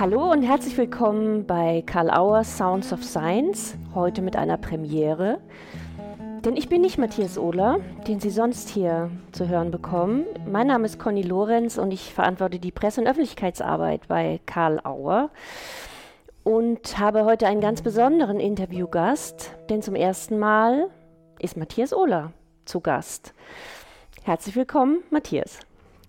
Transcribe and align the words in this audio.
Hallo 0.00 0.30
und 0.30 0.44
herzlich 0.44 0.78
willkommen 0.78 1.44
bei 1.44 1.82
Karl 1.84 2.08
Auer 2.08 2.44
Sounds 2.44 2.92
of 2.92 3.02
Science, 3.02 3.76
heute 3.96 4.22
mit 4.22 4.36
einer 4.36 4.56
Premiere. 4.56 5.40
Denn 6.44 6.56
ich 6.56 6.68
bin 6.68 6.82
nicht 6.82 6.98
Matthias 6.98 7.36
Ohler, 7.36 7.80
den 8.06 8.20
Sie 8.20 8.30
sonst 8.30 8.68
hier 8.68 9.10
zu 9.32 9.48
hören 9.48 9.72
bekommen. 9.72 10.24
Mein 10.46 10.68
Name 10.68 10.86
ist 10.86 11.00
Conny 11.00 11.22
Lorenz 11.22 11.78
und 11.78 11.90
ich 11.90 12.14
verantworte 12.14 12.60
die 12.60 12.70
Presse- 12.70 13.00
und 13.00 13.08
Öffentlichkeitsarbeit 13.08 14.06
bei 14.06 14.38
Karl 14.46 14.78
Auer 14.84 15.30
und 16.44 16.96
habe 17.00 17.24
heute 17.24 17.48
einen 17.48 17.60
ganz 17.60 17.82
besonderen 17.82 18.38
Interviewgast, 18.38 19.50
denn 19.68 19.82
zum 19.82 19.96
ersten 19.96 20.38
Mal 20.38 20.90
ist 21.40 21.56
Matthias 21.56 21.92
Ohler 21.92 22.32
zu 22.66 22.78
Gast. 22.78 23.34
Herzlich 24.22 24.54
willkommen, 24.54 25.02
Matthias. 25.10 25.58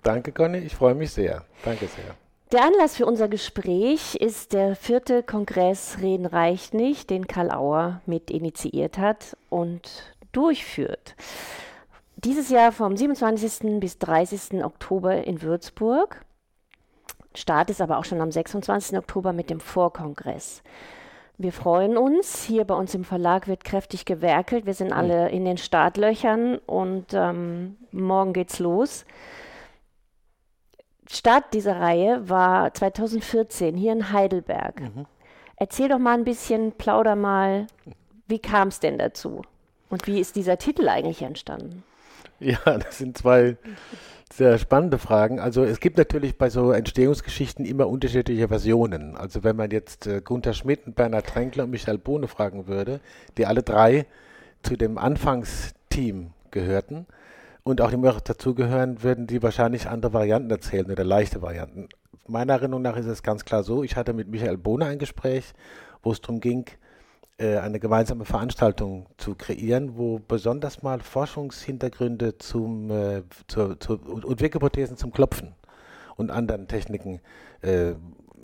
Danke, 0.04 0.32
Conny, 0.32 0.60
ich 0.60 0.76
freue 0.76 0.94
mich 0.94 1.10
sehr. 1.10 1.44
Danke 1.66 1.88
sehr. 1.88 2.29
Der 2.52 2.64
Anlass 2.64 2.98
für 2.98 3.06
unser 3.06 3.28
Gespräch 3.28 4.16
ist 4.16 4.54
der 4.54 4.76
vierte 4.76 5.22
Kongress 5.22 5.98
Reden 6.02 6.26
reicht 6.26 6.74
nicht, 6.74 7.12
den 7.12 7.28
Karl 7.28 7.52
Auer 7.52 8.02
mit 8.08 8.32
initiiert 8.32 8.98
hat 8.98 9.38
und 9.50 10.16
durchführt. 10.32 11.16
Dieses 12.16 12.50
Jahr 12.50 12.72
vom 12.72 12.98
27. 12.98 13.80
bis 13.80 14.00
30. 14.00 14.64
Oktober 14.64 15.28
in 15.28 15.44
Würzburg. 15.44 16.26
Start 17.36 17.70
ist 17.70 17.82
aber 17.82 18.00
auch 18.00 18.06
schon 18.06 18.20
am 18.20 18.32
26. 18.32 18.98
Oktober 18.98 19.32
mit 19.32 19.52
dem 19.52 19.60
Vorkongress. 19.60 20.64
Wir 21.38 21.54
freuen 21.54 21.98
uns. 21.98 22.46
Hier 22.46 22.66
bei 22.66 22.74
uns 22.74 22.96
im 22.96 23.04
Verlag 23.04 23.48
wird 23.48 23.64
kräftig 23.64 24.06
gewerkelt. 24.06 24.66
Wir 24.66 24.74
sind 24.74 24.92
alle 24.92 25.30
in 25.30 25.46
den 25.46 25.60
Startlöchern 25.60 26.58
und 26.66 27.14
ähm, 27.14 27.78
morgen 27.92 28.34
geht's 28.34 28.58
los. 28.58 29.06
Start 31.12 31.54
dieser 31.54 31.80
Reihe 31.80 32.30
war 32.30 32.74
2014 32.74 33.76
hier 33.76 33.94
in 33.94 34.12
Heidelberg. 34.14 34.80
Mhm. 34.82 35.06
Erzähl 35.56 35.90
doch 35.90 35.98
mal 35.98 36.14
ein 36.14 36.24
bisschen, 36.24 36.72
plauder 36.74 37.16
mal, 37.16 37.68
wie 38.28 38.40
kam 38.40 38.68
es 38.68 38.80
denn 38.80 38.98
dazu? 39.00 39.42
Und 39.90 40.06
wie 40.06 40.20
ist 40.20 40.36
dieser 40.36 40.58
Titel 40.58 40.88
eigentlich 40.88 41.24
entstanden? 41.24 41.84
Ja, 42.40 42.60
das 42.66 43.00
sind 43.00 43.18
zwei 43.18 43.58
sehr 44.32 44.60
spannende 44.60 45.00
Fragen. 45.00 45.40
Also 45.40 45.64
es 45.64 45.80
gibt 45.80 45.98
natürlich 45.98 46.38
bei 46.38 46.52
so 46.52 46.72
Entstehungsgeschichten 46.72 47.66
immer 47.66 47.88
unterschiedliche 47.88 48.48
Versionen. 48.48 49.18
Also 49.18 49.44
wenn 49.44 49.56
man 49.56 49.72
jetzt 49.72 50.06
äh, 50.06 50.22
Gunther 50.24 50.54
Schmidt, 50.54 50.96
Bernhard 50.96 51.26
Tränkler 51.26 51.64
und 51.64 51.72
Michael 51.72 51.98
Bohne 51.98 52.28
fragen 52.28 52.68
würde, 52.68 53.00
die 53.38 53.48
alle 53.48 53.64
drei 53.64 54.06
zu 54.62 54.76
dem 54.76 55.00
Anfangsteam 55.00 56.34
gehörten, 56.52 57.08
und 57.70 57.82
auch 57.82 57.92
die 57.92 57.98
noch 57.98 58.20
dazugehören, 58.20 59.04
würden 59.04 59.28
die 59.28 59.44
wahrscheinlich 59.44 59.88
andere 59.88 60.14
Varianten 60.14 60.50
erzählen 60.50 60.90
oder 60.90 61.04
leichte 61.04 61.42
Varianten. 61.42 61.88
Meiner 62.28 62.54
Erinnerung 62.54 62.82
nach 62.82 62.98
ist 62.98 63.06
es 63.06 63.24
ganz 63.24 63.46
klar 63.46 63.64
so, 63.64 63.84
ich 63.84 63.96
hatte 63.96 64.14
mit 64.14 64.28
Michael 64.28 64.58
Bohne 64.58 64.86
ein 64.86 65.00
Gespräch, 65.00 65.54
wo 66.02 66.12
es 66.12 66.22
darum 66.22 66.40
ging, 66.40 66.66
äh, 67.38 67.58
eine 67.58 67.80
gemeinsame 67.80 68.26
Veranstaltung 68.26 69.06
zu 69.18 69.36
kreieren, 69.36 69.98
wo 69.98 70.20
besonders 70.20 70.82
mal 70.84 71.00
Forschungshintergründe 71.00 72.38
zum, 72.38 72.90
äh, 72.92 73.24
zu, 73.48 73.76
zu, 73.76 73.94
und 74.00 74.42
Wirkhypothesen 74.42 74.98
zum 74.98 75.12
Klopfen 75.12 75.54
und 76.18 76.32
anderen 76.32 76.68
Techniken 76.68 77.22
äh, 77.62 77.94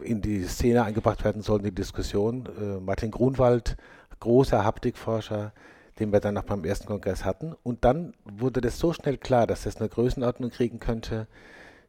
in 0.01 0.21
die 0.21 0.43
Szene 0.43 0.83
eingebracht 0.83 1.23
werden 1.23 1.41
sollen, 1.41 1.63
die 1.63 1.73
Diskussion. 1.73 2.47
Äh, 2.59 2.79
Martin 2.79 3.11
Grunwald, 3.11 3.75
großer 4.19 4.63
Haptikforscher, 4.63 5.51
den 5.99 6.11
wir 6.11 6.19
dann 6.19 6.37
auch 6.37 6.43
beim 6.43 6.63
ersten 6.65 6.87
Kongress 6.87 7.23
hatten. 7.23 7.55
Und 7.63 7.85
dann 7.85 8.13
wurde 8.25 8.61
das 8.61 8.79
so 8.79 8.93
schnell 8.93 9.17
klar, 9.17 9.47
dass 9.47 9.63
das 9.63 9.77
eine 9.77 9.89
Größenordnung 9.89 10.51
kriegen 10.51 10.79
könnte, 10.79 11.27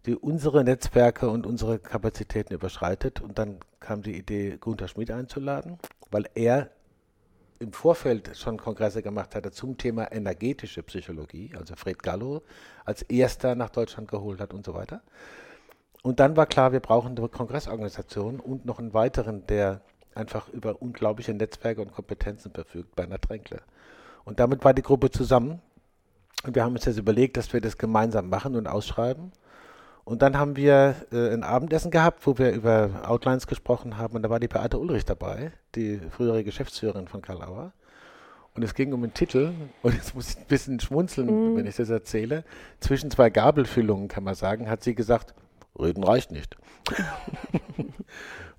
die 0.07 0.15
unsere 0.15 0.63
Netzwerke 0.63 1.29
und 1.29 1.47
unsere 1.47 1.79
Kapazitäten 1.79 2.55
überschreitet. 2.55 3.21
Und 3.21 3.39
dann 3.39 3.59
kam 3.81 4.03
die 4.03 4.17
Idee, 4.17 4.57
Gunther 4.61 4.89
Schmidt 4.89 5.11
einzuladen, 5.11 5.79
weil 6.11 6.27
er 6.35 6.71
im 7.59 7.73
Vorfeld 7.73 8.37
schon 8.37 8.59
Kongresse 8.59 9.03
gemacht 9.03 9.35
hatte 9.35 9.51
zum 9.51 9.79
Thema 9.79 10.13
energetische 10.13 10.83
Psychologie, 10.83 11.53
also 11.59 11.75
Fred 11.75 12.03
Gallo 12.03 12.43
als 12.85 13.03
erster 13.03 13.55
nach 13.55 13.71
Deutschland 13.71 14.09
geholt 14.09 14.41
hat 14.41 14.53
und 14.53 14.65
so 14.65 14.75
weiter. 14.75 15.03
Und 16.03 16.21
dann 16.21 16.37
war 16.37 16.47
klar, 16.47 16.73
wir 16.73 16.81
brauchen 16.81 17.17
eine 17.17 17.29
Kongressorganisation 17.29 18.39
und 18.39 18.65
noch 18.65 18.79
einen 18.79 18.95
weiteren, 18.95 19.47
der 19.47 19.81
einfach 20.17 20.49
über 20.49 20.81
unglaubliche 20.81 21.35
Netzwerke 21.35 21.81
und 21.81 21.93
Kompetenzen 21.93 22.53
verfügt, 22.53 22.97
Bernhard 22.97 23.23
Tränkle. 23.23 23.61
Und 24.25 24.41
damit 24.41 24.65
war 24.65 24.75
die 24.75 24.83
Gruppe 24.83 25.11
zusammen. 25.11 25.61
Und 26.45 26.55
wir 26.55 26.65
haben 26.65 26.75
uns 26.75 26.85
jetzt 26.85 26.99
überlegt, 26.99 27.37
dass 27.37 27.53
wir 27.53 27.61
das 27.61 27.79
gemeinsam 27.79 28.29
machen 28.29 28.57
und 28.57 28.67
ausschreiben. 28.67 29.33
Und 30.05 30.23
dann 30.23 30.39
haben 30.39 30.57
wir 30.57 30.95
äh, 31.13 31.33
ein 31.33 31.43
Abendessen 31.43 31.91
gehabt, 31.91 32.27
wo 32.27 32.39
wir 32.39 32.53
über 32.53 33.03
Outlines 33.05 33.47
gesprochen 33.47 33.99
haben. 33.99 34.15
Und 34.15 34.23
da 34.23 34.31
war 34.31 34.39
die 34.39 34.49
Beate 34.49 34.79
Ulrich 34.79 35.05
dabei, 35.05 35.53
die 35.75 35.99
frühere 36.11 36.45
Geschäftsführerin 36.45 37.09
von 37.09 37.23
Karl 37.23 37.43
Auer. 37.43 37.73
Und 38.55 38.63
es 38.63 38.75
ging 38.75 38.93
um 38.93 39.03
den 39.03 39.15
Titel. 39.15 39.53
Und 39.83 39.95
jetzt 39.95 40.15
muss 40.15 40.31
ich 40.31 40.39
ein 40.39 40.47
bisschen 40.47 40.81
schmunzeln, 40.81 41.27
mm. 41.27 41.57
wenn 41.57 41.67
ich 41.67 41.77
das 41.77 41.91
erzähle. 41.91 42.45
Zwischen 42.81 43.11
zwei 43.11 43.31
Gabelfüllungen, 43.31 44.09
kann 44.09 44.25
man 44.25 44.35
sagen, 44.35 44.71
hat 44.71 44.83
sie 44.83 44.95
gesagt, 44.95 45.35
Reden 45.79 46.05
reicht 46.05 46.31
nicht. 46.31 46.57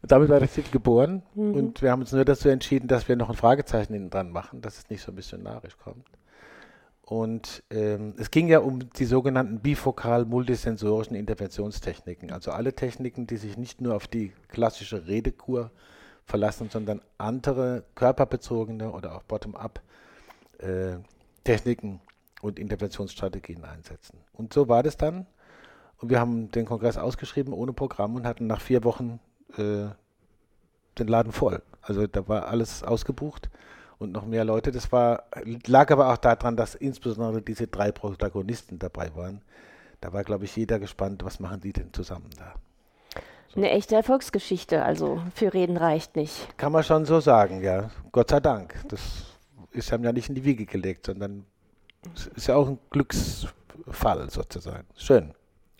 und 0.01 0.11
damit 0.11 0.29
war 0.29 0.39
der 0.39 0.49
Titel 0.49 0.71
geboren. 0.71 1.23
Mhm. 1.33 1.53
Und 1.53 1.81
wir 1.81 1.91
haben 1.91 2.01
uns 2.01 2.11
nur 2.11 2.25
dazu 2.25 2.49
entschieden, 2.49 2.87
dass 2.87 3.07
wir 3.07 3.15
noch 3.15 3.29
ein 3.29 3.35
Fragezeichen 3.35 3.93
hinten 3.93 4.09
dran 4.09 4.31
machen, 4.31 4.61
dass 4.61 4.77
es 4.77 4.89
nicht 4.89 5.01
so 5.01 5.11
missionarisch 5.11 5.77
kommt. 5.77 6.05
Und 7.01 7.63
ähm, 7.69 8.15
es 8.17 8.31
ging 8.31 8.49
ja 8.49 8.59
um 8.59 8.91
die 8.91 9.05
sogenannten 9.05 9.61
bifokal 9.61 10.25
multisensorischen 10.25 11.15
Interventionstechniken. 11.15 12.31
Also 12.31 12.51
alle 12.51 12.73
Techniken, 12.73 13.27
die 13.27 13.37
sich 13.37 13.57
nicht 13.57 13.79
nur 13.79 13.95
auf 13.95 14.07
die 14.07 14.33
klassische 14.49 15.07
Redekur 15.07 15.71
verlassen, 16.25 16.69
sondern 16.69 17.01
andere 17.17 17.85
körperbezogene 17.95 18.91
oder 18.91 19.15
auch 19.15 19.23
bottom-up 19.23 19.81
äh, 20.59 20.97
Techniken 21.45 22.01
und 22.41 22.59
Interventionsstrategien 22.59 23.63
einsetzen. 23.63 24.19
Und 24.33 24.53
so 24.53 24.67
war 24.67 24.83
das 24.83 24.97
dann. 24.97 25.25
Und 25.99 26.09
wir 26.09 26.19
haben 26.19 26.51
den 26.51 26.65
Kongress 26.65 26.97
ausgeschrieben 26.97 27.53
ohne 27.53 27.71
Programm 27.71 28.15
und 28.15 28.27
hatten 28.27 28.47
nach 28.47 28.59
vier 28.59 28.83
Wochen 28.83 29.21
äh, 29.57 29.87
den 30.97 31.07
Laden 31.07 31.31
voll. 31.31 31.61
Also 31.81 32.07
da 32.07 32.27
war 32.27 32.47
alles 32.47 32.83
ausgebucht 32.83 33.49
und 33.97 34.11
noch 34.11 34.25
mehr 34.25 34.43
Leute. 34.43 34.71
Das 34.71 34.91
war, 34.91 35.23
lag 35.65 35.91
aber 35.91 36.11
auch 36.11 36.17
daran, 36.17 36.57
dass 36.57 36.75
insbesondere 36.75 37.41
diese 37.41 37.67
drei 37.67 37.91
Protagonisten 37.91 38.79
dabei 38.79 39.15
waren. 39.15 39.41
Da 40.01 40.13
war, 40.13 40.23
glaube 40.23 40.45
ich, 40.45 40.55
jeder 40.55 40.79
gespannt, 40.79 41.23
was 41.23 41.39
machen 41.39 41.61
die 41.61 41.73
denn 41.73 41.93
zusammen 41.93 42.29
da. 42.37 42.53
So. 43.49 43.57
Eine 43.57 43.71
echte 43.71 43.95
Erfolgsgeschichte, 43.95 44.83
also 44.83 45.21
für 45.33 45.53
Reden 45.53 45.77
reicht 45.77 46.15
nicht. 46.15 46.57
Kann 46.57 46.71
man 46.71 46.83
schon 46.83 47.05
so 47.05 47.19
sagen, 47.19 47.63
ja. 47.63 47.89
Gott 48.11 48.29
sei 48.29 48.39
Dank. 48.39 48.75
Das 48.89 49.01
ist 49.71 49.91
einem 49.93 50.03
ja 50.03 50.11
nicht 50.11 50.29
in 50.29 50.35
die 50.35 50.43
Wiege 50.43 50.65
gelegt, 50.65 51.05
sondern 51.05 51.45
es 52.13 52.27
ist 52.27 52.47
ja 52.47 52.55
auch 52.55 52.67
ein 52.67 52.79
Glücksfall 52.89 54.29
sozusagen. 54.29 54.85
Schön. 54.95 55.33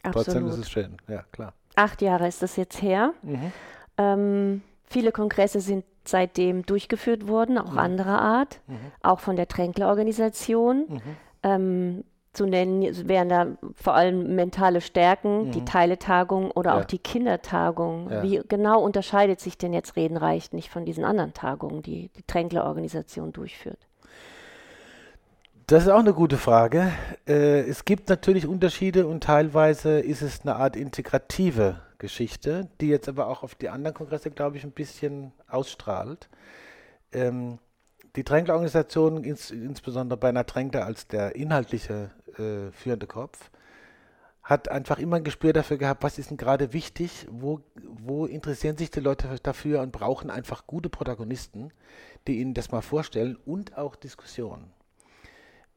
Absolut. 0.04 0.26
Trotzdem 0.26 0.48
ist 0.48 0.58
es 0.58 0.70
schön, 0.70 0.98
ja 1.08 1.24
klar. 1.32 1.54
Acht 1.78 2.02
Jahre 2.02 2.28
ist 2.28 2.42
das 2.42 2.56
jetzt 2.56 2.82
her. 2.82 3.14
Mhm. 3.22 3.52
Ähm, 3.98 4.62
viele 4.84 5.12
Kongresse 5.12 5.62
sind 5.62 5.86
seitdem 6.06 6.66
durchgeführt 6.66 7.28
worden, 7.28 7.58
auch 7.58 7.74
mhm. 7.74 7.78
anderer 7.78 8.20
Art, 8.20 8.62
mhm. 8.68 8.78
auch 9.04 9.20
von 9.20 9.36
der 9.36 9.48
Tränkler-Organisation. 9.48 10.86
Mhm. 10.88 11.02
Ähm, 11.44 12.04
zu 12.34 12.46
nennen 12.46 13.08
wären 13.08 13.30
da 13.30 13.48
vor 13.76 13.94
allem 13.94 14.36
mentale 14.36 14.82
Stärken, 14.82 15.52
die 15.52 15.62
mhm. 15.62 15.66
Teiletagung 15.66 16.52
oder 16.52 16.72
ja. 16.72 16.80
auch 16.80 16.86
die 16.86 17.00
Kindertagung. 17.00 18.10
Ja. 18.10 18.24
Wie 18.24 18.42
genau 18.48 18.82
unterscheidet 18.82 19.40
sich 19.40 19.58
denn 19.58 19.74
jetzt 19.74 19.96
Reden 19.96 20.18
reicht 20.18 20.54
nicht 20.54 20.70
von 20.70 20.86
diesen 20.86 21.04
anderen 21.04 21.34
Tagungen, 21.34 21.82
die 21.82 22.10
die 22.10 22.24
Tränkler-Organisation 22.24 23.34
durchführt? 23.34 23.88
Das 25.70 25.84
ist 25.84 25.90
auch 25.90 26.00
eine 26.00 26.14
gute 26.14 26.38
Frage. 26.38 26.94
Äh, 27.28 27.68
es 27.68 27.84
gibt 27.84 28.08
natürlich 28.08 28.48
Unterschiede 28.48 29.06
und 29.06 29.22
teilweise 29.22 30.00
ist 30.00 30.22
es 30.22 30.44
eine 30.44 30.56
Art 30.56 30.78
integrative 30.78 31.82
Geschichte, 31.98 32.70
die 32.80 32.88
jetzt 32.88 33.10
aber 33.10 33.28
auch 33.28 33.44
auf 33.44 33.54
die 33.54 33.68
anderen 33.68 33.94
Kongresse, 33.94 34.32
glaube 34.32 34.56
ich, 34.56 34.64
ein 34.64 34.72
bisschen 34.72 35.34
ausstrahlt. 35.50 36.30
Ähm, 37.12 37.60
die 38.16 38.24
Tränkler-Organisation, 38.24 39.26
ins, 39.26 39.52
insbesondere 39.52 40.18
bei 40.18 40.30
einer 40.30 40.46
Tränkler 40.46 40.86
als 40.86 41.10
der 41.10 41.36
inhaltliche 41.36 42.12
äh, 42.38 42.72
führende 42.72 43.06
Kopf, 43.06 43.52
hat 44.44 44.70
einfach 44.70 45.00
immer 45.00 45.18
ein 45.18 45.26
Gespür 45.26 45.52
dafür 45.52 45.76
gehabt, 45.76 46.02
was 46.02 46.18
ist 46.18 46.30
denn 46.30 46.38
gerade 46.38 46.72
wichtig, 46.72 47.28
wo, 47.30 47.60
wo 47.76 48.26
interessieren 48.26 48.78
sich 48.78 48.90
die 48.90 49.02
Leute 49.02 49.28
dafür 49.44 49.82
und 49.82 49.92
brauchen 49.92 50.30
einfach 50.30 50.66
gute 50.66 50.88
Protagonisten, 50.88 51.74
die 52.26 52.40
ihnen 52.40 52.54
das 52.54 52.72
mal 52.72 52.80
vorstellen 52.80 53.38
und 53.46 53.78
auch 53.78 53.98
Diskussionen 53.98 54.72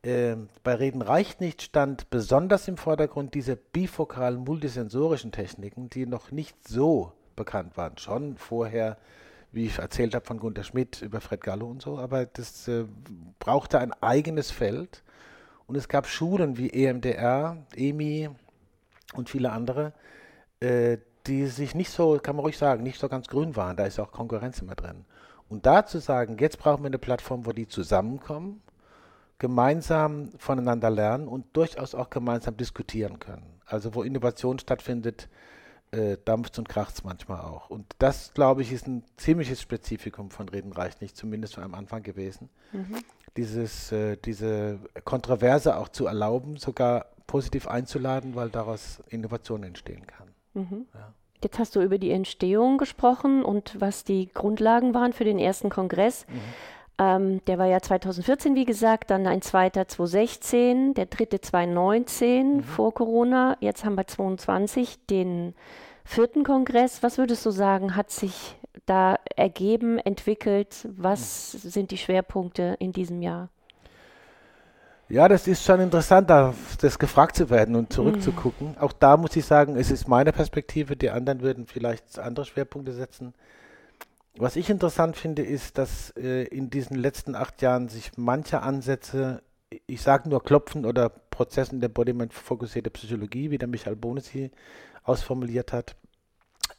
äh, 0.02 0.37
bei 0.62 0.75
Reden 0.75 1.02
reicht 1.02 1.41
nicht 1.41 1.62
stand 1.62 2.11
besonders 2.11 2.69
im 2.69 2.76
Vordergrund 2.76 3.35
diese 3.35 3.56
bifokalen 3.56 4.44
multisensorischen 4.44 5.32
Techniken, 5.32 5.91
die 5.91 6.06
noch 6.06 6.31
nicht 6.31 6.67
so 6.67 7.12
bekannt 7.37 7.76
waren. 7.76 7.99
Schon 7.99 8.37
vorher, 8.37 8.97
wie 9.52 9.67
ich 9.67 9.79
erzählt 9.79 10.14
habe 10.14 10.25
von 10.25 10.38
Gunter 10.38 10.64
Schmidt 10.64 11.02
über 11.02 11.20
Fred 11.20 11.43
Gallo 11.43 11.67
und 11.67 11.82
so, 11.82 11.99
aber 11.99 12.26
das 12.26 12.69
äh, 12.69 12.85
brauchte 13.38 13.79
ein 13.79 13.93
eigenes 14.00 14.50
Feld. 14.50 15.02
Und 15.67 15.76
es 15.76 15.88
gab 15.88 16.06
Schulen 16.08 16.56
wie 16.56 16.70
EMDR, 16.70 17.58
EMI 17.76 18.31
und 19.14 19.29
viele 19.29 19.52
andere, 19.52 19.93
äh, 20.61 20.99
die 21.26 21.47
sich 21.47 21.75
nicht 21.75 21.91
so, 21.91 22.19
kann 22.19 22.37
man 22.37 22.44
ruhig 22.44 22.58
sagen, 22.58 22.82
nicht 22.82 22.99
so 22.99 23.08
ganz 23.08 23.29
grün 23.29 23.55
waren. 23.55 23.76
Da 23.76 23.85
ist 23.85 24.00
auch 24.00 24.11
Konkurrenz 24.11 24.61
immer 24.61 24.75
drin. 24.75 25.05
Und 25.49 25.67
da 25.67 25.85
zu 25.85 25.99
sagen, 25.99 26.38
jetzt 26.38 26.58
brauchen 26.58 26.82
wir 26.82 26.87
eine 26.87 26.99
Plattform, 26.99 27.47
wo 27.47 27.52
die 27.52 27.69
zusammenkommen, 27.69 28.62
gemeinsam 29.41 30.31
voneinander 30.39 30.91
lernen 30.91 31.27
und 31.27 31.57
durchaus 31.57 31.97
auch 31.97 32.11
gemeinsam 32.11 32.57
diskutieren 32.57 33.19
können. 33.19 33.61
Also 33.67 33.95
wo 33.95 34.03
Innovation 34.03 34.59
stattfindet, 34.59 35.29
äh, 35.93 36.19
dampft 36.25 36.59
und 36.59 36.69
kracht 36.69 37.03
manchmal 37.05 37.41
auch. 37.41 37.71
Und 37.71 37.87
das, 37.99 38.33
glaube 38.35 38.63
ich, 38.63 38.71
ist 38.71 38.87
ein 38.87 39.03
ziemliches 39.17 39.61
Spezifikum 39.61 40.31
von 40.31 40.49
Reden 40.49 40.73
reicht 40.73 41.01
nicht, 41.01 41.17
zumindest 41.17 41.59
am 41.59 41.75
Anfang 41.75 42.03
gewesen. 42.03 42.51
Mhm. 42.73 42.99
Dieses, 43.37 43.91
äh, 43.91 44.17
diese 44.17 44.79
Kontroverse 45.05 45.77
auch 45.77 45.89
zu 45.89 46.07
erlauben, 46.07 46.59
sogar 46.59 47.07
positiv 47.27 47.67
einzuladen, 47.67 48.37
weil 48.37 48.51
daraus 48.51 49.03
Innovation 49.09 49.63
entstehen 49.63 50.07
kann. 50.07 50.29
Mhm. 50.55 50.87
Ja. 50.95 51.15
Jetzt 51.43 51.59
hast 51.59 51.75
du 51.75 51.81
über 51.81 51.97
die 51.97 52.11
Entstehung 52.11 52.77
gesprochen 52.77 53.43
und 53.43 53.81
was 53.81 54.05
die 54.05 54.29
Grundlagen 54.29 54.93
waren 54.93 55.15
für 55.15 55.25
den 55.25 55.39
ersten 55.39 55.71
Kongress. 55.71 56.27
Mhm. 56.29 56.41
Ähm, 57.00 57.43
der 57.47 57.56
war 57.56 57.64
ja 57.64 57.81
2014, 57.81 58.55
wie 58.55 58.67
gesagt, 58.67 59.11
dann 59.11 59.26
ein 59.26 59.41
zweiter 59.41 59.88
2016, 59.88 60.93
der 60.93 61.06
dritte 61.06 61.41
2019 61.41 62.56
mhm. 62.56 62.62
vor 62.62 62.93
Corona. 62.93 63.56
Jetzt 63.61 63.87
haben 63.87 63.94
wir 63.94 64.06
2022 64.06 65.06
den 65.06 65.55
vierten 66.05 66.44
Kongress. 66.44 67.02
Was 67.02 67.17
würdest 67.17 67.47
du 67.47 67.52
sagen, 67.52 67.97
hat 67.97 68.11
sich 68.11 68.55
da 68.85 69.19
ergeben, 69.35 69.99
entwickelt? 69.99 70.87
Was 70.94 71.55
mhm. 71.55 71.70
sind 71.70 71.91
die 71.91 71.97
Schwerpunkte 71.97 72.76
in 72.81 72.93
diesem 72.93 73.23
Jahr? 73.23 73.49
Ja, 75.08 75.26
das 75.26 75.49
ist 75.49 75.64
schon 75.64 75.81
interessant, 75.81 76.29
das 76.29 76.99
gefragt 76.99 77.35
zu 77.35 77.49
werden 77.49 77.76
und 77.76 77.94
zurückzugucken. 77.94 78.73
Mhm. 78.73 78.79
Auch 78.79 78.93
da 78.93 79.17
muss 79.17 79.35
ich 79.37 79.47
sagen, 79.47 79.76
es 79.76 79.91
ist 79.91 80.06
meine 80.06 80.32
Perspektive, 80.32 80.97
die 80.97 81.08
anderen 81.08 81.41
würden 81.41 81.67
vielleicht 81.67 82.19
andere 82.19 82.44
Schwerpunkte 82.44 82.93
setzen. 82.93 83.32
Was 84.37 84.56
ich 84.56 84.71
interessant 84.71 85.17
finde, 85.17 85.43
ist, 85.43 85.79
dass 85.79 86.11
äh, 86.17 86.44
in 86.44 86.71
diesen 86.71 86.97
letzten 86.97 87.35
acht 87.35 87.62
Jahren 87.62 87.88
sich 87.88 88.12
manche 88.17 88.62
Ansätze, 88.62 89.43
ich 89.87 90.03
sage 90.03 90.29
nur 90.29 90.43
Klopfen 90.43 90.87
oder 90.87 91.09
Prozessen 91.09 91.81
der 91.81 91.88
Embodiment-fokussierte 91.88 92.91
Psychologie, 92.91 93.50
wie 93.50 93.59
der 93.59 93.69
Michael 93.69 93.97
Bohne 93.97 94.21
sie 94.21 94.50
ausformuliert 95.03 95.73
hat, 95.73 95.97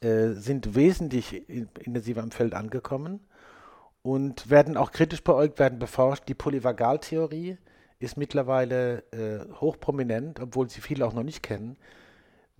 äh, 0.01 0.29
sind 0.29 0.75
wesentlich 0.75 1.47
intensiver 1.49 2.23
im 2.23 2.31
Feld 2.31 2.53
angekommen 2.53 3.19
und 4.01 4.49
werden 4.49 4.77
auch 4.77 4.91
kritisch 4.91 5.23
beäugt, 5.23 5.59
werden 5.59 5.77
beforscht. 5.77 6.27
Die 6.27 6.33
Polyvagaltheorie, 6.33 7.57
ist 8.01 8.17
mittlerweile 8.17 9.03
äh, 9.11 9.45
hochprominent, 9.61 10.39
obwohl 10.39 10.69
sie 10.69 10.81
viele 10.81 11.05
auch 11.05 11.13
noch 11.13 11.23
nicht 11.23 11.43
kennen. 11.43 11.77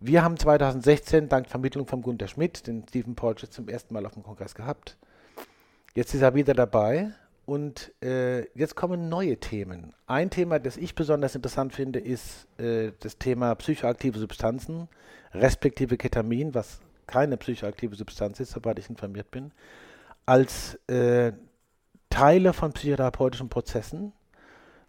Wir 0.03 0.24
haben 0.24 0.36
2016 0.36 1.30
dank 1.30 1.48
Vermittlung 1.48 1.86
von 1.86 2.01
Gunter 2.01 2.27
Schmidt 2.27 2.65
den 2.65 2.83
Stephen 2.89 3.13
Porges 3.13 3.51
zum 3.51 3.69
ersten 3.69 3.94
Mal 3.94 4.03
auf 4.07 4.15
dem 4.15 4.24
Kongress 4.24 4.56
gehabt. 4.56 4.98
Jetzt 5.94 6.15
ist 6.15 6.24
er 6.24 6.33
wieder 6.33 6.56
dabei 6.56 7.12
und 7.45 7.92
äh, 8.03 8.48
jetzt 8.57 8.75
kommen 8.75 9.09
neue 9.09 9.38
Themen. 9.38 9.94
Ein 10.07 10.31
Thema, 10.31 10.57
das 10.57 10.77
ich 10.77 10.95
besonders 10.95 11.36
interessant 11.36 11.74
finde, 11.74 12.00
ist 12.00 12.48
äh, 12.57 12.94
das 13.00 13.19
Thema 13.19 13.53
psychoaktive 13.53 14.18
Substanzen, 14.18 14.88
respektive 15.36 15.98
Ketamin, 15.98 16.56
was 16.56 16.80
keine 17.06 17.38
psychoaktive 17.38 17.95
Substanz 17.95 18.39
ist, 18.39 18.54
soweit 18.54 18.80
ich 18.80 18.89
informiert 18.89 19.30
bin, 19.30 19.51
als 20.25 20.80
äh, 20.88 21.31
Teile 22.09 22.54
von 22.54 22.74
psychotherapeutischen 22.74 23.50
Prozessen 23.50 24.13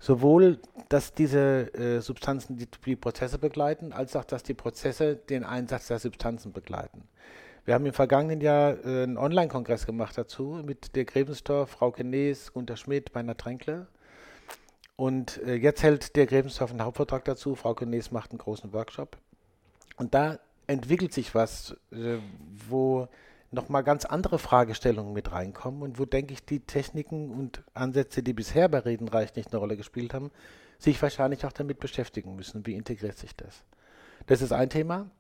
sowohl, 0.03 0.59
dass 0.89 1.15
diese 1.15 1.73
äh, 1.75 2.01
Substanzen 2.01 2.57
die, 2.57 2.67
die, 2.85 2.97
Prozesse 2.97 3.39
begleiten, 3.39 3.93
als 3.93 4.17
auch, 4.17 4.25
dass 4.25 4.43
die 4.43 4.53
Prozesse 4.53 5.15
den 5.15 5.45
Einsatz 5.45 5.87
der 5.87 6.01
Substanzen 6.01 6.53
begleiten. 6.53 7.05
Wir 7.65 7.75
haben 7.75 7.87
im 7.87 7.93
vergangenen 7.93 8.41
Jahr 8.41 8.85
äh, 8.85 9.05
einen 9.05 9.17
Online-Kongress 9.17 9.87
gemacht 9.87 10.19
dazu 10.19 10.61
mit 10.65 10.97
der 10.97 11.05
Grebensdorf, 11.05 11.71
Frau 11.71 11.93
Kenes, 11.93 12.53
Gunter 12.53 12.77
Schmidt, 12.77 13.15
Meiner 13.15 13.37
Tränkle. 13.37 13.87
Und 14.97 15.41
äh, 15.45 15.55
jetzt 15.55 15.85
hält 15.85 16.17
der 16.17 16.27
Grebensdorf 16.27 16.73
einen 16.73 16.83
Hauptvertrag 16.83 17.25
dazu, 17.25 17.55
Frau 17.55 17.75
Kenes 17.75 18.11
macht 18.11 18.33
einen 18.33 18.39
großen 18.39 18.73
Workshop. 18.73 19.17
Und 19.99 20.15
da 20.15 20.41
entwickelt 20.67 21.13
sich 21.13 21.33
was, 21.37 21.77
äh, 21.93 22.19
wo 22.69 23.07
nochmal 23.53 23.85
ganz 23.85 24.05
andere 24.05 24.39
Fragestellungen 24.39 25.13
mit 25.13 25.31
reinkommen 25.31 25.83
und 25.83 25.99
wo, 25.99 26.05
denke 26.05 26.33
ich, 26.33 26.45
die 26.45 26.61
Techniken 26.61 27.31
und 27.31 27.63
Ansätze, 27.75 28.23
die 28.23 28.33
bisher 28.33 28.69
bei 28.69 28.79
Redenreich 28.79 29.37
nicht 29.37 29.53
eine 29.53 29.59
Rolle 29.59 29.77
gespielt 29.77 30.15
haben, 30.15 30.31
sich 30.79 31.01
wahrscheinlich 31.01 31.45
auch 31.45 31.53
damit 31.53 31.79
beschäftigen 31.79 32.35
müssen. 32.35 32.67
Wie 32.67 32.75
integriert 32.75 33.19
sich 33.19 33.37
das? 33.37 33.63
Das 34.27 34.43
ist 34.43 34.53
ein 34.53 34.71
Thema. 34.71 35.11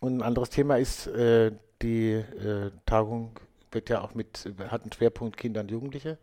Und 0.00 0.18
ein 0.18 0.22
anderes 0.22 0.50
Thema 0.50 0.78
ist, 0.78 1.06
äh, 1.06 1.52
die 1.82 2.12
äh, 2.12 2.70
Tagung 2.86 3.38
wird 3.70 3.90
ja 3.90 4.00
auch 4.00 4.14
mit, 4.14 4.50
hat 4.68 4.82
einen 4.82 4.92
Schwerpunkt 4.92 5.36
Kinder 5.36 5.60
und 5.60 5.70
Jugendliche. 5.70 6.18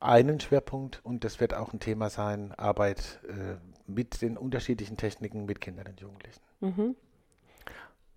Einen 0.00 0.40
Schwerpunkt 0.40 1.00
und 1.04 1.24
das 1.24 1.40
wird 1.40 1.54
auch 1.54 1.72
ein 1.72 1.80
Thema 1.80 2.08
sein, 2.08 2.52
Arbeit 2.52 3.20
äh, 3.28 3.56
mit 3.86 4.22
den 4.22 4.36
unterschiedlichen 4.36 4.96
Techniken 4.96 5.44
mit 5.44 5.60
Kindern 5.60 5.88
und 5.88 6.00
Jugendlichen. 6.00 6.40
Mhm. 6.60 6.96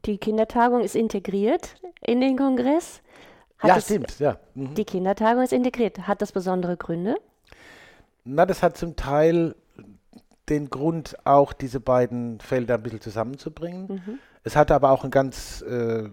Die 0.06 0.18
Kindertagung 0.18 0.82
ist 0.82 0.96
integriert 0.96 1.76
in 2.02 2.22
den 2.22 2.38
Kongress. 2.38 3.02
Hat 3.60 3.70
ja, 3.70 3.82
stimmt, 3.82 4.20
ja. 4.20 4.40
Mhm. 4.56 4.74
Die 4.74 4.86
Kindertagung 4.86 5.44
ist 5.44 5.54
integriert. 5.54 6.08
Hat 6.08 6.22
das 6.22 6.32
besondere 6.32 6.78
Gründe? 6.78 7.16
Na, 8.24 8.46
das 8.46 8.64
hat 8.64 8.78
zum 8.78 8.96
Teil 8.96 9.56
den 10.50 10.70
Grund, 10.70 11.16
auch 11.26 11.54
diese 11.54 11.80
beiden 11.80 12.40
Felder 12.40 12.76
ein 12.76 12.84
bisschen 12.84 13.02
zusammenzubringen. 13.02 13.88
Mhm. 13.88 14.20
Es 14.44 14.56
hatte 14.56 14.74
aber 14.74 14.90
auch 14.90 15.04
einen 15.04 15.12
ganz 15.12 15.62
äh, 15.62 16.10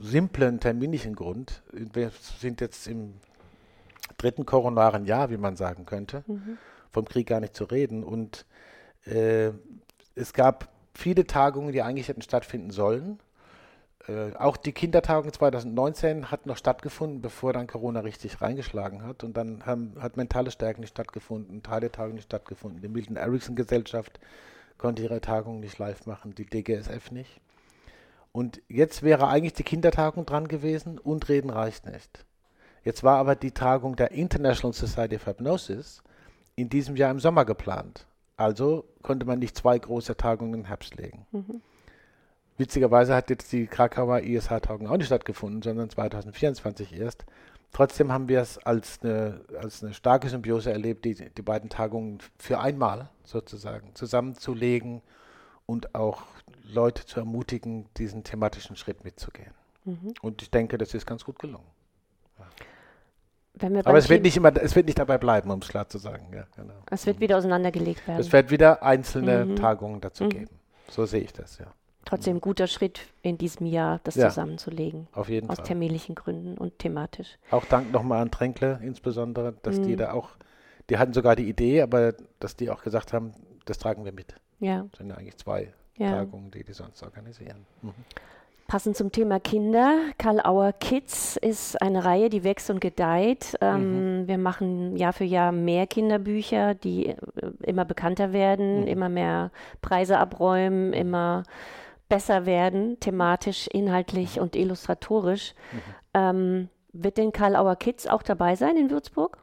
simplen 0.00 0.60
terminischen 0.60 1.14
Grund. 1.14 1.62
Wir 1.72 2.10
sind 2.38 2.60
jetzt 2.60 2.88
im 2.88 3.14
dritten 4.16 4.44
koronaren 4.44 5.04
Jahr, 5.04 5.30
wie 5.30 5.36
man 5.36 5.56
sagen 5.56 5.86
könnte. 5.86 6.24
Mhm. 6.26 6.58
Vom 6.90 7.04
Krieg 7.04 7.28
gar 7.28 7.40
nicht 7.40 7.54
zu 7.54 7.64
reden. 7.64 8.02
Und 8.02 8.44
äh, 9.04 9.52
es 10.14 10.32
gab 10.32 10.68
viele 10.98 11.26
Tagungen, 11.26 11.72
die 11.72 11.82
eigentlich 11.82 12.08
hätten 12.08 12.22
stattfinden 12.22 12.70
sollen. 12.70 13.20
Äh, 14.08 14.34
auch 14.36 14.56
die 14.56 14.72
Kindertagung 14.72 15.32
2019 15.32 16.30
hat 16.30 16.46
noch 16.46 16.56
stattgefunden, 16.56 17.22
bevor 17.22 17.52
dann 17.52 17.68
Corona 17.68 18.00
richtig 18.00 18.40
reingeschlagen 18.42 19.04
hat. 19.04 19.22
Und 19.22 19.36
dann 19.36 19.64
haben, 19.64 19.94
hat 20.00 20.16
mentale 20.16 20.50
Stärke 20.50 20.80
nicht 20.80 20.90
stattgefunden, 20.90 21.62
Teile 21.62 21.92
Tagung 21.92 22.16
nicht 22.16 22.24
stattgefunden. 22.24 22.82
Die 22.82 22.88
Milton 22.88 23.16
Erickson 23.16 23.54
Gesellschaft 23.54 24.18
konnte 24.76 25.02
ihre 25.02 25.20
Tagung 25.20 25.60
nicht 25.60 25.78
live 25.78 26.06
machen, 26.06 26.34
die 26.34 26.46
DGSF 26.46 27.12
nicht. 27.12 27.40
Und 28.32 28.60
jetzt 28.68 29.02
wäre 29.02 29.28
eigentlich 29.28 29.54
die 29.54 29.62
Kindertagung 29.62 30.26
dran 30.26 30.48
gewesen 30.48 30.98
und 30.98 31.28
Reden 31.28 31.50
reicht 31.50 31.86
nicht. 31.86 32.24
Jetzt 32.82 33.04
war 33.04 33.18
aber 33.18 33.36
die 33.36 33.52
Tagung 33.52 33.94
der 33.94 34.10
International 34.10 34.72
Society 34.72 35.16
of 35.16 35.26
Hypnosis 35.26 36.02
in 36.56 36.68
diesem 36.68 36.96
Jahr 36.96 37.12
im 37.12 37.20
Sommer 37.20 37.44
geplant. 37.44 38.07
Also 38.38 38.84
konnte 39.02 39.26
man 39.26 39.40
nicht 39.40 39.56
zwei 39.56 39.78
große 39.78 40.16
Tagungen 40.16 40.54
im 40.54 40.64
Herbst 40.64 40.94
legen. 40.96 41.26
Mhm. 41.32 41.60
Witzigerweise 42.56 43.14
hat 43.14 43.30
jetzt 43.30 43.52
die 43.52 43.66
Krakauer 43.66 44.20
ISH-Tagung 44.20 44.88
auch 44.88 44.96
nicht 44.96 45.06
stattgefunden, 45.06 45.60
sondern 45.60 45.90
2024 45.90 46.96
erst. 46.96 47.24
Trotzdem 47.72 48.12
haben 48.12 48.28
wir 48.28 48.40
es 48.40 48.56
als 48.58 49.00
eine, 49.02 49.40
als 49.60 49.82
eine 49.82 49.92
starke 49.92 50.28
Symbiose 50.28 50.72
erlebt, 50.72 51.04
die, 51.04 51.14
die 51.14 51.42
beiden 51.42 51.68
Tagungen 51.68 52.18
für 52.38 52.60
einmal 52.60 53.10
sozusagen 53.24 53.94
zusammenzulegen 53.94 55.02
und 55.66 55.94
auch 55.96 56.22
Leute 56.62 57.04
zu 57.04 57.20
ermutigen, 57.20 57.86
diesen 57.96 58.22
thematischen 58.22 58.76
Schritt 58.76 59.04
mitzugehen. 59.04 59.52
Mhm. 59.84 60.14
Und 60.22 60.42
ich 60.42 60.50
denke, 60.50 60.78
das 60.78 60.94
ist 60.94 61.06
ganz 61.06 61.24
gut 61.24 61.40
gelungen. 61.40 61.66
Ja. 62.38 62.46
Aber 63.62 63.98
es 63.98 64.08
wird 64.08 64.22
nicht 64.22 64.36
immer, 64.36 64.54
es 64.56 64.74
wird 64.76 64.86
nicht 64.86 64.98
dabei 64.98 65.18
bleiben, 65.18 65.50
um 65.50 65.60
es 65.60 65.68
klar 65.68 65.88
zu 65.88 65.98
sagen. 65.98 66.28
Ja, 66.34 66.46
genau. 66.56 66.74
Es 66.90 67.06
wird 67.06 67.20
wieder 67.20 67.38
auseinandergelegt 67.38 68.06
werden. 68.06 68.20
Es 68.20 68.32
wird 68.32 68.50
wieder 68.50 68.82
einzelne 68.82 69.44
mhm. 69.44 69.56
Tagungen 69.56 70.00
dazu 70.00 70.24
mhm. 70.24 70.30
geben. 70.30 70.60
So 70.90 71.06
sehe 71.06 71.22
ich 71.22 71.32
das, 71.32 71.58
ja. 71.58 71.66
Trotzdem 72.04 72.36
ein 72.36 72.40
guter 72.40 72.66
Schritt 72.66 73.00
in 73.20 73.36
diesem 73.36 73.66
Jahr, 73.66 74.00
das 74.04 74.14
ja, 74.14 74.28
zusammenzulegen. 74.28 75.08
Auf 75.12 75.28
jeden 75.28 75.50
aus 75.50 75.56
Fall. 75.56 75.62
Aus 75.62 75.66
terminlichen 75.68 76.14
Gründen 76.14 76.56
und 76.56 76.78
thematisch. 76.78 77.36
Auch 77.50 77.66
Dank 77.66 77.92
nochmal 77.92 78.22
an 78.22 78.30
Tränkle 78.30 78.80
insbesondere, 78.82 79.54
dass 79.62 79.78
mhm. 79.78 79.82
die 79.82 79.96
da 79.96 80.12
auch, 80.12 80.30
die 80.88 80.96
hatten 80.96 81.12
sogar 81.12 81.36
die 81.36 81.48
Idee, 81.48 81.82
aber 81.82 82.14
dass 82.40 82.56
die 82.56 82.70
auch 82.70 82.82
gesagt 82.82 83.12
haben, 83.12 83.34
das 83.66 83.78
tragen 83.78 84.06
wir 84.06 84.12
mit. 84.12 84.34
Ja. 84.58 84.86
Das 84.90 84.98
sind 84.98 85.10
ja 85.10 85.16
eigentlich 85.16 85.36
zwei 85.36 85.74
ja. 85.98 86.12
Tagungen, 86.12 86.50
die 86.50 86.64
die 86.64 86.72
sonst 86.72 87.02
organisieren. 87.02 87.66
Passend 88.68 88.98
zum 88.98 89.10
Thema 89.10 89.40
Kinder, 89.40 89.98
Karl 90.18 90.40
Auer 90.40 90.74
Kids 90.74 91.38
ist 91.38 91.80
eine 91.80 92.04
Reihe, 92.04 92.28
die 92.28 92.44
wächst 92.44 92.68
und 92.68 92.82
gedeiht. 92.82 93.56
Ähm, 93.62 94.20
mhm. 94.20 94.28
Wir 94.28 94.36
machen 94.36 94.94
Jahr 94.94 95.14
für 95.14 95.24
Jahr 95.24 95.52
mehr 95.52 95.86
Kinderbücher, 95.86 96.74
die 96.74 97.06
äh, 97.06 97.16
immer 97.62 97.86
bekannter 97.86 98.34
werden, 98.34 98.82
mhm. 98.82 98.86
immer 98.86 99.08
mehr 99.08 99.52
Preise 99.80 100.18
abräumen, 100.18 100.92
immer 100.92 101.44
besser 102.10 102.44
werden, 102.44 103.00
thematisch, 103.00 103.68
inhaltlich 103.68 104.36
mhm. 104.36 104.42
und 104.42 104.54
illustratorisch. 104.54 105.54
Mhm. 105.72 105.78
Ähm, 106.12 106.68
wird 106.92 107.16
denn 107.16 107.32
Karl 107.32 107.56
Auer 107.56 107.76
Kids 107.76 108.06
auch 108.06 108.22
dabei 108.22 108.54
sein 108.54 108.76
in 108.76 108.90
Würzburg? 108.90 109.38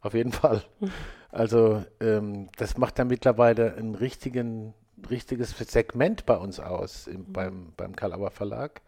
Auf 0.00 0.14
jeden 0.14 0.32
Fall. 0.32 0.64
Also 1.32 1.84
ähm, 2.00 2.48
das 2.56 2.76
macht 2.76 2.98
ja 2.98 3.04
mittlerweile 3.04 3.76
einen 3.76 3.94
richtigen 3.94 4.74
richtiges 5.08 5.50
Segment 5.50 6.26
bei 6.26 6.36
uns 6.36 6.60
aus 6.60 7.06
im, 7.06 7.32
beim, 7.32 7.72
beim 7.76 7.96
Karl 7.96 8.30
Verlag 8.30 8.80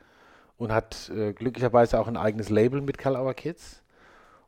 und 0.59 0.73
hat 0.73 1.11
äh, 1.15 1.33
glücklicherweise 1.33 1.99
auch 1.99 2.09
ein 2.09 2.17
eigenes 2.17 2.51
Label 2.51 2.81
mit 2.81 2.99
Karl 2.99 3.35
Kids. 3.35 3.83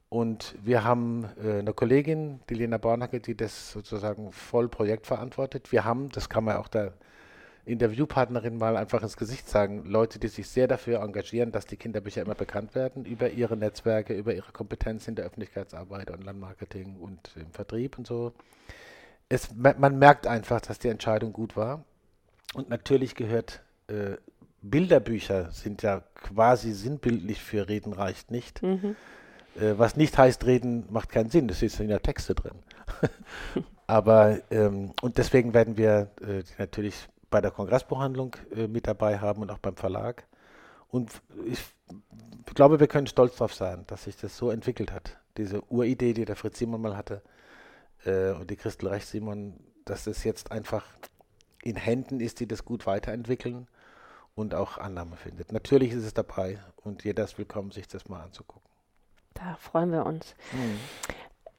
Und 0.08 0.54
wir 0.62 0.84
haben 0.84 1.28
äh, 1.42 1.58
eine 1.58 1.72
Kollegin, 1.72 2.40
die 2.48 2.54
Lena 2.54 2.78
Bornacke, 2.78 3.20
die 3.20 3.36
das 3.36 3.72
sozusagen 3.72 4.30
voll 4.30 4.68
Projekt 4.68 5.06
verantwortet. 5.06 5.72
Wir 5.72 5.84
haben, 5.84 6.08
das 6.10 6.28
kann 6.28 6.44
man 6.44 6.56
auch 6.56 6.68
der 6.68 6.92
Interviewpartnerin 7.66 8.58
mal 8.58 8.76
einfach 8.76 9.02
ins 9.02 9.16
Gesicht 9.16 9.48
sagen, 9.48 9.84
Leute, 9.86 10.18
die 10.18 10.28
sich 10.28 10.48
sehr 10.48 10.68
dafür 10.68 11.00
engagieren, 11.00 11.50
dass 11.50 11.66
die 11.66 11.76
Kinderbücher 11.76 12.22
immer 12.22 12.34
bekannt 12.34 12.74
werden, 12.74 13.06
über 13.06 13.30
ihre 13.30 13.56
Netzwerke, 13.56 14.14
über 14.14 14.34
ihre 14.34 14.52
Kompetenz 14.52 15.08
in 15.08 15.14
der 15.14 15.24
Öffentlichkeitsarbeit, 15.24 16.10
Online-Marketing 16.10 16.96
und 17.00 17.30
im 17.36 17.50
Vertrieb 17.52 17.96
und 17.96 18.06
so. 18.06 18.32
Es, 19.28 19.50
man 19.54 19.98
merkt 19.98 20.26
einfach, 20.26 20.60
dass 20.60 20.78
die 20.78 20.88
Entscheidung 20.88 21.32
gut 21.32 21.56
war. 21.56 21.84
Und 22.54 22.68
natürlich 22.68 23.14
gehört 23.14 23.62
äh, 23.88 24.16
Bilderbücher 24.64 25.50
sind 25.50 25.82
ja 25.82 26.02
quasi 26.14 26.72
sinnbildlich 26.72 27.42
für 27.42 27.68
Reden 27.68 27.92
reicht 27.92 28.30
nicht. 28.30 28.62
Mhm. 28.62 28.96
Äh, 29.56 29.74
was 29.76 29.96
nicht 29.96 30.16
heißt, 30.16 30.46
Reden 30.46 30.86
macht 30.90 31.10
keinen 31.10 31.30
Sinn, 31.30 31.48
das 31.48 31.62
ist 31.62 31.78
in 31.80 31.88
der 31.88 32.02
Texte 32.02 32.34
drin. 32.34 32.54
Aber, 33.86 34.38
ähm, 34.50 34.92
und 35.02 35.18
deswegen 35.18 35.52
werden 35.52 35.76
wir 35.76 36.10
äh, 36.22 36.42
natürlich 36.58 37.08
bei 37.30 37.42
der 37.42 37.50
Kongressbuchhandlung 37.50 38.36
äh, 38.56 38.66
mit 38.66 38.86
dabei 38.86 39.18
haben 39.18 39.42
und 39.42 39.50
auch 39.50 39.58
beim 39.58 39.76
Verlag. 39.76 40.24
Und 40.88 41.10
ich 41.44 41.60
glaube, 42.54 42.80
wir 42.80 42.86
können 42.86 43.06
stolz 43.06 43.36
darauf 43.36 43.52
sein, 43.52 43.84
dass 43.86 44.04
sich 44.04 44.16
das 44.16 44.36
so 44.36 44.50
entwickelt 44.50 44.92
hat. 44.92 45.18
Diese 45.36 45.60
Uridee, 45.70 46.14
die 46.14 46.24
der 46.24 46.36
Fritz 46.36 46.58
Simon 46.58 46.80
mal 46.80 46.96
hatte 46.96 47.20
äh, 48.04 48.32
und 48.32 48.50
die 48.50 48.56
Christel 48.56 48.88
Recht 48.88 49.06
Simon, 49.06 49.54
dass 49.84 50.06
es 50.06 50.24
jetzt 50.24 50.52
einfach 50.52 50.84
in 51.62 51.76
Händen 51.76 52.20
ist, 52.20 52.40
die 52.40 52.46
das 52.46 52.64
gut 52.64 52.86
weiterentwickeln 52.86 53.68
und 54.34 54.54
auch 54.54 54.78
Annahme 54.78 55.16
findet. 55.16 55.52
Natürlich 55.52 55.92
ist 55.92 56.04
es 56.04 56.14
dabei 56.14 56.58
und 56.76 57.04
jeder 57.04 57.24
ist 57.24 57.38
willkommen, 57.38 57.70
sich 57.70 57.88
das 57.88 58.08
mal 58.08 58.22
anzugucken. 58.22 58.68
Da 59.34 59.56
freuen 59.56 59.90
wir 59.90 60.06
uns. 60.06 60.34
Mhm. 60.52 60.80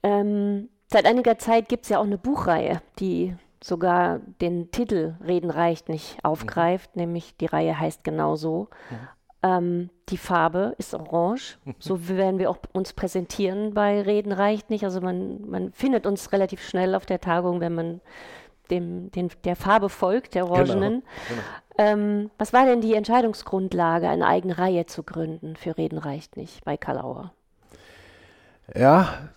Ähm, 0.03 0.69
seit 0.87 1.05
einiger 1.05 1.37
Zeit 1.37 1.67
gibt 1.67 1.83
es 1.83 1.89
ja 1.89 1.99
auch 1.99 2.05
eine 2.05 2.17
Buchreihe, 2.17 2.81
die 2.99 3.35
sogar 3.63 4.19
den 4.41 4.71
Titel 4.71 5.15
Reden 5.25 5.49
reicht 5.49 5.89
nicht 5.89 6.23
aufgreift, 6.23 6.95
mhm. 6.95 7.01
nämlich 7.01 7.35
die 7.37 7.47
Reihe 7.47 7.77
heißt 7.79 8.03
genau 8.03 8.35
so. 8.35 8.69
Mhm. 8.89 9.07
Ähm, 9.45 9.91
die 10.09 10.17
Farbe 10.17 10.73
ist 10.79 10.95
orange. 10.95 11.59
So 11.77 12.07
werden 12.07 12.39
wir 12.39 12.49
auch 12.49 12.57
uns 12.73 12.93
präsentieren 12.93 13.75
bei 13.75 14.01
Reden 14.01 14.31
reicht 14.31 14.71
nicht. 14.71 14.83
Also 14.83 15.01
man, 15.01 15.47
man 15.47 15.71
findet 15.71 16.07
uns 16.07 16.31
relativ 16.31 16.67
schnell 16.67 16.95
auf 16.95 17.05
der 17.05 17.21
Tagung, 17.21 17.59
wenn 17.59 17.75
man 17.75 18.01
dem, 18.71 19.11
den, 19.11 19.29
der 19.43 19.55
Farbe 19.55 19.89
folgt, 19.89 20.33
der 20.33 20.43
genau, 20.43 20.55
Orangenen. 20.55 21.03
Genau, 21.03 21.03
genau. 21.29 21.41
Ähm, 21.77 22.31
was 22.39 22.53
war 22.53 22.65
denn 22.65 22.81
die 22.81 22.95
Entscheidungsgrundlage, 22.95 24.09
eine 24.09 24.25
eigene 24.25 24.57
Reihe 24.57 24.87
zu 24.87 25.03
gründen 25.03 25.55
für 25.55 25.77
Reden 25.77 25.99
reicht 25.99 26.37
nicht 26.37 26.65
bei 26.65 26.77
Karl 26.77 26.97
Auer? 26.97 27.33
Ja, 28.73 29.29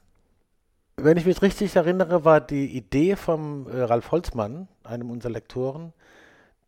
wenn 0.96 1.18
ich 1.18 1.26
mich 1.26 1.42
richtig 1.42 1.76
erinnere, 1.76 2.24
war 2.24 2.40
die 2.40 2.76
Idee 2.76 3.16
vom 3.16 3.68
äh, 3.68 3.82
Ralf 3.82 4.10
Holzmann, 4.10 4.68
einem 4.84 5.10
unserer 5.10 5.32
Lektoren, 5.32 5.92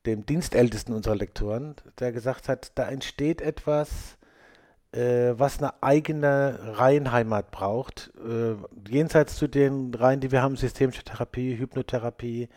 dem 0.06 0.24
Dienstältesten 0.24 0.94
unserer 0.94 1.16
Lektoren, 1.16 1.76
der 1.98 2.12
gesagt 2.12 2.48
hat, 2.48 2.72
da 2.76 2.88
entsteht 2.88 3.40
etwas, 3.40 4.16
äh, 4.92 5.34
was 5.36 5.58
eine 5.58 5.82
eigene 5.82 6.58
Reihenheimat 6.78 7.50
braucht. 7.50 8.10
Äh, 8.18 8.56
jenseits 8.90 9.36
zu 9.36 9.46
den 9.46 9.94
Reihen, 9.94 10.20
die 10.20 10.32
wir 10.32 10.42
haben, 10.42 10.56
systemische 10.56 11.04
Therapie, 11.04 11.56
Hypnotherapie, 11.56 12.48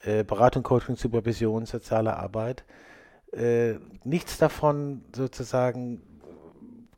äh, 0.00 0.24
Beratung, 0.24 0.62
Coaching, 0.62 0.96
Supervision, 0.96 1.66
soziale 1.66 2.16
Arbeit. 2.16 2.64
Äh, 3.32 3.74
nichts 4.04 4.38
davon 4.38 5.02
sozusagen 5.14 6.02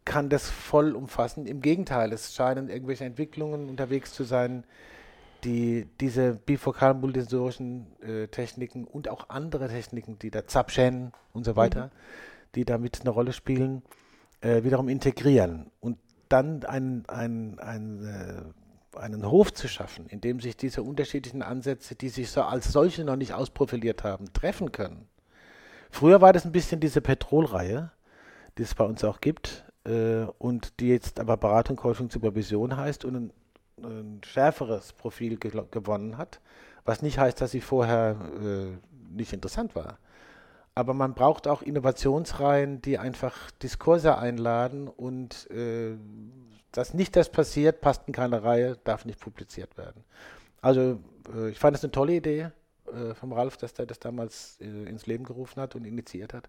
kann 0.05 0.29
das 0.29 0.49
voll 0.49 0.95
umfassen. 0.97 1.47
Im 1.47 1.61
Gegenteil, 1.61 2.13
es 2.13 2.35
scheinen 2.35 2.69
irgendwelche 2.69 3.05
Entwicklungen 3.05 3.69
unterwegs 3.69 4.13
zu 4.13 4.25
sein, 4.25 4.65
die 5.45 5.89
diese 6.01 6.35
bifokalen 6.35 7.01
multisensorischen 7.01 7.87
äh, 8.03 8.29
Techniken 8.29 8.85
und 8.85 9.09
auch 9.09 9.29
andere 9.29 9.69
Techniken, 9.69 10.19
die 10.19 10.31
da 10.31 10.47
Zapchen 10.47 11.13
und 11.33 11.45
so 11.45 11.57
weiter, 11.57 11.87
mhm. 11.87 11.91
die 12.55 12.65
damit 12.65 13.01
eine 13.01 13.11
Rolle 13.11 13.33
spielen, 13.33 13.83
äh, 14.41 14.63
wiederum 14.63 14.89
integrieren 14.89 15.71
und 15.81 15.99
dann 16.29 16.65
ein, 16.65 17.05
ein, 17.09 17.59
ein, 17.59 18.05
äh, 18.05 18.99
einen 18.99 19.31
Hof 19.31 19.53
zu 19.53 19.69
schaffen, 19.69 20.07
in 20.07 20.21
dem 20.21 20.41
sich 20.41 20.57
diese 20.57 20.83
unterschiedlichen 20.83 21.43
Ansätze, 21.43 21.95
die 21.95 22.09
sich 22.09 22.31
so 22.31 22.43
als 22.43 22.73
solche 22.73 23.05
noch 23.05 23.17
nicht 23.17 23.35
ausprofiliert 23.35 24.05
haben, 24.05 24.33
treffen 24.33 24.73
können. 24.73 25.09
Früher 25.91 26.21
war 26.21 26.33
das 26.33 26.45
ein 26.45 26.53
bisschen 26.53 26.81
diese 26.81 27.01
Petrolreihe, 27.01 27.91
die 28.59 28.63
es 28.63 28.75
bei 28.75 28.85
uns 28.85 29.03
auch 29.05 29.21
gibt, 29.21 29.65
äh, 29.85 30.25
und 30.39 30.79
die 30.81 30.89
jetzt 30.89 31.19
aber 31.21 31.37
Beratung, 31.37 31.77
Coaching, 31.77 32.11
Supervision 32.11 32.77
heißt 32.77 33.05
und 33.05 33.33
ein, 33.85 34.21
schärferes 34.25 34.93
Profil 34.93 35.37
ge 35.37 35.51
gewonnen 35.71 36.19
hat, 36.19 36.41
was 36.85 37.03
nicht 37.03 37.19
heißt, 37.19 37.41
dass 37.41 37.51
sie 37.51 37.61
vorher 37.61 38.17
äh, 38.43 39.17
nicht 39.17 39.33
interessant 39.33 39.75
war. 39.75 39.99
Aber 40.75 40.95
man 40.95 41.15
braucht 41.15 41.47
auch 41.49 41.63
Innovationsreihen, 41.63 42.81
die 42.81 42.99
einfach 42.99 43.51
Diskurse 43.63 44.17
einladen 44.17 44.89
und 44.89 45.51
äh, 45.51 45.97
dass 46.73 46.95
nicht 46.95 47.17
das 47.17 47.31
passiert, 47.31 47.81
passt 47.81 48.07
in 48.07 48.15
keine 48.15 48.43
Reihe, 48.45 48.79
darf 48.85 49.05
nicht 49.05 49.21
publiziert 49.21 49.77
werden. 49.77 50.05
Also 50.63 51.01
äh, 51.35 51.51
ich 51.51 51.59
fand 51.59 51.77
es 51.77 51.83
eine 51.83 51.91
tolle 51.91 52.15
Idee 52.15 52.51
äh, 52.87 53.15
vom 53.15 53.33
Ralf, 53.33 53.57
dass 53.57 53.75
der 53.75 53.87
das 53.87 53.99
damals 53.99 54.59
äh, 54.61 54.65
ins 54.65 55.07
Leben 55.07 55.25
gerufen 55.25 55.61
hat 55.61 55.75
und 55.75 55.85
initiiert 55.85 56.35
hat. 56.35 56.49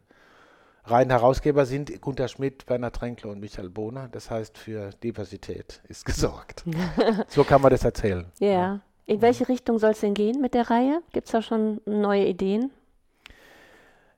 Rein 0.83 1.09
Herausgeber 1.09 1.65
sind 1.65 2.01
Gunter 2.01 2.27
Schmidt, 2.27 2.67
Werner 2.67 2.91
Tränkler 2.91 3.31
und 3.31 3.39
Michael 3.39 3.69
Bohner. 3.69 4.09
Das 4.11 4.31
heißt, 4.31 4.57
für 4.57 4.89
Diversität 5.03 5.81
ist 5.87 6.05
gesorgt. 6.05 6.63
so 7.27 7.43
kann 7.43 7.61
man 7.61 7.71
das 7.71 7.83
erzählen. 7.83 8.25
Ja. 8.39 8.49
ja. 8.49 8.79
In 9.05 9.21
welche 9.21 9.47
Richtung 9.47 9.77
soll 9.77 9.91
es 9.91 9.99
denn 9.99 10.13
gehen 10.13 10.41
mit 10.41 10.53
der 10.53 10.69
Reihe? 10.69 11.01
Gibt 11.11 11.27
es 11.27 11.31
da 11.31 11.41
schon 11.41 11.81
neue 11.85 12.25
Ideen? 12.25 12.71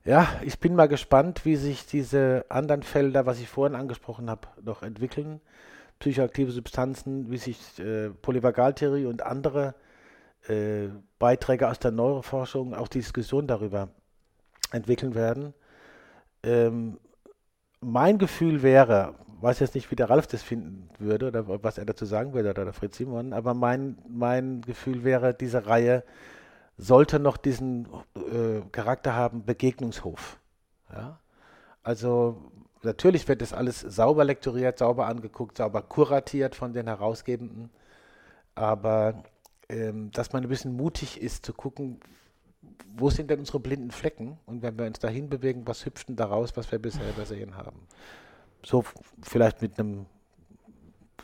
Ja, 0.05 0.27
ich 0.43 0.59
bin 0.59 0.75
mal 0.75 0.87
gespannt, 0.87 1.45
wie 1.45 1.55
sich 1.55 1.85
diese 1.85 2.45
anderen 2.49 2.83
Felder, 2.83 3.25
was 3.25 3.39
ich 3.39 3.47
vorhin 3.47 3.75
angesprochen 3.75 4.29
habe, 4.29 4.47
noch 4.61 4.83
entwickeln. 4.83 5.39
Psychoaktive 5.99 6.51
Substanzen, 6.51 7.31
wie 7.31 7.37
sich 7.37 7.79
äh, 7.79 8.09
Polyvagaltheorie 8.09 9.05
und 9.05 9.23
andere 9.23 9.75
äh, 10.49 10.89
Beiträge 11.19 11.69
aus 11.69 11.79
der 11.79 11.91
Neuroforschung, 11.91 12.73
auch 12.73 12.89
die 12.89 12.99
Diskussion 12.99 13.47
darüber 13.47 13.89
entwickeln 14.71 15.15
werden. 15.15 15.53
Ähm, 16.43 16.99
mein 17.81 18.17
Gefühl 18.17 18.63
wäre, 18.63 19.15
weiß 19.41 19.59
jetzt 19.59 19.75
nicht, 19.75 19.91
wie 19.91 19.95
der 19.95 20.09
Ralf 20.09 20.27
das 20.27 20.41
finden 20.41 20.89
würde 20.99 21.27
oder 21.27 21.63
was 21.63 21.77
er 21.77 21.85
dazu 21.85 22.05
sagen 22.05 22.33
würde 22.33 22.51
oder 22.51 22.63
der 22.63 22.73
Fritz 22.73 22.97
Simon, 22.97 23.33
aber 23.33 23.53
mein, 23.53 23.97
mein 24.07 24.61
Gefühl 24.61 25.03
wäre, 25.03 25.33
diese 25.33 25.65
Reihe 25.65 26.03
sollte 26.77 27.19
noch 27.19 27.37
diesen 27.37 27.87
äh, 28.15 28.61
Charakter 28.71 29.13
haben, 29.15 29.45
Begegnungshof. 29.45 30.39
Ja? 30.91 31.19
Also 31.83 32.51
natürlich 32.83 33.27
wird 33.27 33.41
das 33.41 33.53
alles 33.53 33.81
sauber 33.81 34.23
lektoriert, 34.23 34.79
sauber 34.79 35.07
angeguckt, 35.07 35.57
sauber 35.57 35.81
kuratiert 35.81 36.55
von 36.55 36.73
den 36.73 36.87
Herausgebenden, 36.87 37.69
aber 38.55 39.23
ähm, 39.69 40.11
dass 40.11 40.33
man 40.33 40.43
ein 40.43 40.49
bisschen 40.49 40.75
mutig 40.75 41.21
ist 41.21 41.45
zu 41.45 41.53
gucken, 41.53 41.99
wo 42.95 43.09
sind 43.09 43.29
denn 43.29 43.39
unsere 43.39 43.59
blinden 43.59 43.91
Flecken? 43.91 44.37
Und 44.45 44.61
wenn 44.61 44.77
wir 44.77 44.85
uns 44.85 44.99
dahin 44.99 45.29
bewegen, 45.29 45.63
was 45.65 45.85
hüpft 45.85 46.09
denn 46.09 46.15
daraus, 46.15 46.55
was 46.55 46.71
wir 46.71 46.79
bisher 46.79 47.09
übersehen 47.09 47.57
haben? 47.57 47.87
So 48.63 48.83
vielleicht 49.21 49.61
mit 49.61 49.79
einem 49.79 50.05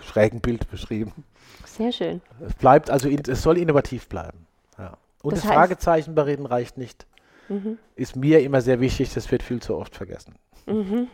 schrägen 0.02 0.42
Bild 0.42 0.70
beschrieben. 0.70 1.26
Sehr 1.66 1.92
schön. 1.92 2.22
Es 2.46 2.54
bleibt 2.56 2.90
also, 2.90 3.10
es 3.10 3.42
soll 3.42 3.58
innovativ 3.58 4.08
bleiben. 4.08 4.46
Ja. 4.78 4.98
Und 5.22 5.34
das, 5.34 5.44
das 5.44 5.52
Fragezeichen 5.52 6.16
bei 6.16 6.24
Reden 6.24 6.46
reicht 6.46 6.78
nicht. 6.78 7.06
Mhm. 7.50 7.78
Ist 7.96 8.16
mir 8.16 8.42
immer 8.42 8.62
sehr 8.62 8.80
wichtig, 8.80 9.14
das 9.14 9.30
wird 9.32 9.44
viel 9.44 9.62
zu 9.62 9.76
oft 9.76 9.96
vergessen. 9.96 10.36
Mhm. 10.66 11.08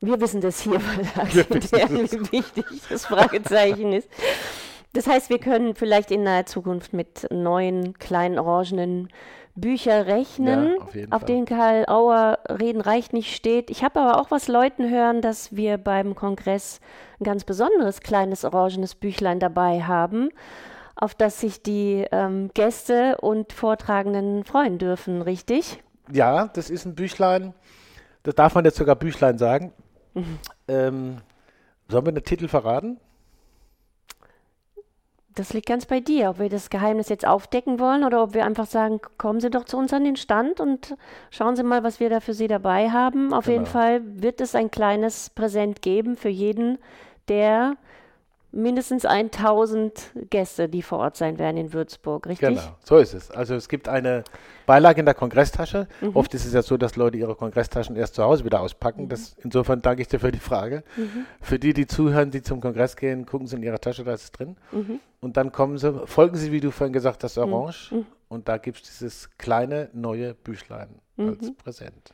Wir 0.00 0.20
wissen 0.20 0.40
das 0.40 0.60
hier, 0.60 0.80
weil 0.80 1.46
wie 1.52 2.32
wichtig 2.32 2.64
das 2.88 3.06
Fragezeichen 3.06 3.92
ist. 3.92 4.08
Das 4.92 5.06
heißt, 5.06 5.30
wir 5.30 5.38
können 5.38 5.74
vielleicht 5.74 6.10
in 6.10 6.22
naher 6.22 6.46
Zukunft 6.46 6.92
mit 6.92 7.26
neuen 7.30 7.98
kleinen 7.98 8.38
orangenen 8.38 9.08
Bücher 9.54 10.06
rechnen, 10.06 10.76
ja, 10.78 10.82
auf, 10.82 10.96
auf 11.10 11.24
denen 11.24 11.44
Karl 11.44 11.84
Auer 11.86 12.38
Reden 12.48 12.80
reicht 12.80 13.12
nicht 13.12 13.34
steht. 13.34 13.70
Ich 13.70 13.84
habe 13.84 14.00
aber 14.00 14.20
auch 14.20 14.30
was 14.30 14.48
Leuten 14.48 14.88
hören, 14.90 15.20
dass 15.20 15.54
wir 15.54 15.76
beim 15.76 16.14
Kongress 16.14 16.80
ein 17.20 17.24
ganz 17.24 17.44
besonderes 17.44 18.00
kleines 18.00 18.44
orangenes 18.44 18.94
Büchlein 18.94 19.40
dabei 19.40 19.82
haben, 19.82 20.30
auf 20.96 21.14
das 21.14 21.40
sich 21.40 21.62
die 21.62 22.06
ähm, 22.12 22.50
Gäste 22.54 23.18
und 23.20 23.52
Vortragenden 23.52 24.44
freuen 24.44 24.78
dürfen, 24.78 25.20
richtig? 25.20 25.82
Ja, 26.10 26.48
das 26.48 26.70
ist 26.70 26.86
ein 26.86 26.94
Büchlein. 26.94 27.52
Das 28.22 28.34
darf 28.34 28.54
man 28.54 28.64
jetzt 28.64 28.76
sogar 28.76 28.96
Büchlein 28.96 29.36
sagen. 29.36 29.72
Mhm. 30.14 30.38
Ähm, 30.68 31.16
sollen 31.88 32.06
wir 32.06 32.12
den 32.12 32.24
Titel 32.24 32.48
verraten? 32.48 32.98
Das 35.34 35.52
liegt 35.54 35.66
ganz 35.66 35.86
bei 35.86 36.00
dir, 36.00 36.30
ob 36.30 36.38
wir 36.38 36.48
das 36.48 36.68
Geheimnis 36.68 37.08
jetzt 37.08 37.26
aufdecken 37.26 37.78
wollen 37.80 38.04
oder 38.04 38.22
ob 38.22 38.34
wir 38.34 38.44
einfach 38.44 38.66
sagen, 38.66 39.00
kommen 39.16 39.40
Sie 39.40 39.50
doch 39.50 39.64
zu 39.64 39.78
uns 39.78 39.92
an 39.92 40.04
den 40.04 40.16
Stand 40.16 40.60
und 40.60 40.96
schauen 41.30 41.56
Sie 41.56 41.62
mal, 41.62 41.82
was 41.82 42.00
wir 42.00 42.10
da 42.10 42.20
für 42.20 42.34
Sie 42.34 42.48
dabei 42.48 42.90
haben. 42.90 43.32
Auf 43.32 43.46
genau. 43.46 43.58
jeden 43.58 43.66
Fall 43.66 44.02
wird 44.04 44.40
es 44.40 44.54
ein 44.54 44.70
kleines 44.70 45.30
Präsent 45.30 45.80
geben 45.80 46.16
für 46.16 46.28
jeden, 46.28 46.78
der 47.28 47.76
mindestens 48.52 49.06
1000 49.06 50.12
Gäste, 50.28 50.68
die 50.68 50.82
vor 50.82 50.98
Ort 50.98 51.16
sein 51.16 51.38
werden 51.38 51.56
in 51.56 51.72
Würzburg, 51.72 52.26
richtig? 52.26 52.50
Genau, 52.50 52.76
so 52.84 52.98
ist 52.98 53.14
es. 53.14 53.30
Also 53.30 53.54
es 53.54 53.68
gibt 53.68 53.88
eine 53.88 54.24
Beilage 54.66 55.00
in 55.00 55.06
der 55.06 55.14
Kongresstasche. 55.14 55.88
Mhm. 56.00 56.14
Oft 56.14 56.34
ist 56.34 56.44
es 56.44 56.52
ja 56.52 56.62
so, 56.62 56.76
dass 56.76 56.96
Leute 56.96 57.16
ihre 57.16 57.34
Kongresstaschen 57.34 57.96
erst 57.96 58.14
zu 58.14 58.22
Hause 58.22 58.44
wieder 58.44 58.60
auspacken. 58.60 59.04
Mhm. 59.04 59.08
Das, 59.08 59.34
insofern 59.42 59.80
danke 59.80 60.02
ich 60.02 60.08
dir 60.08 60.20
für 60.20 60.30
die 60.30 60.38
Frage. 60.38 60.84
Mhm. 60.96 61.24
Für 61.40 61.58
die, 61.58 61.72
die 61.72 61.86
zuhören, 61.86 62.30
die 62.30 62.42
zum 62.42 62.60
Kongress 62.60 62.96
gehen, 62.96 63.24
gucken 63.24 63.46
Sie 63.46 63.56
in 63.56 63.62
Ihrer 63.62 63.80
Tasche, 63.80 64.04
da 64.04 64.12
ist 64.12 64.24
es 64.24 64.32
drin. 64.32 64.56
Mhm. 65.22 65.26
Und 65.26 65.36
dann 65.36 65.52
kommen 65.52 65.78
Sie, 65.78 66.06
folgen 66.06 66.36
Sie, 66.36 66.52
wie 66.52 66.60
du 66.60 66.70
vorhin 66.70 66.92
gesagt 66.92 67.24
hast, 67.24 67.36
mhm. 67.36 67.52
Orange. 67.52 67.92
Mhm. 67.92 68.06
Und 68.28 68.48
da 68.48 68.58
gibt 68.58 68.82
es 68.82 68.98
dieses 68.98 69.30
kleine 69.38 69.88
neue 69.92 70.34
Büchlein 70.34 70.88
als 71.18 71.52
Präsent. 71.54 72.12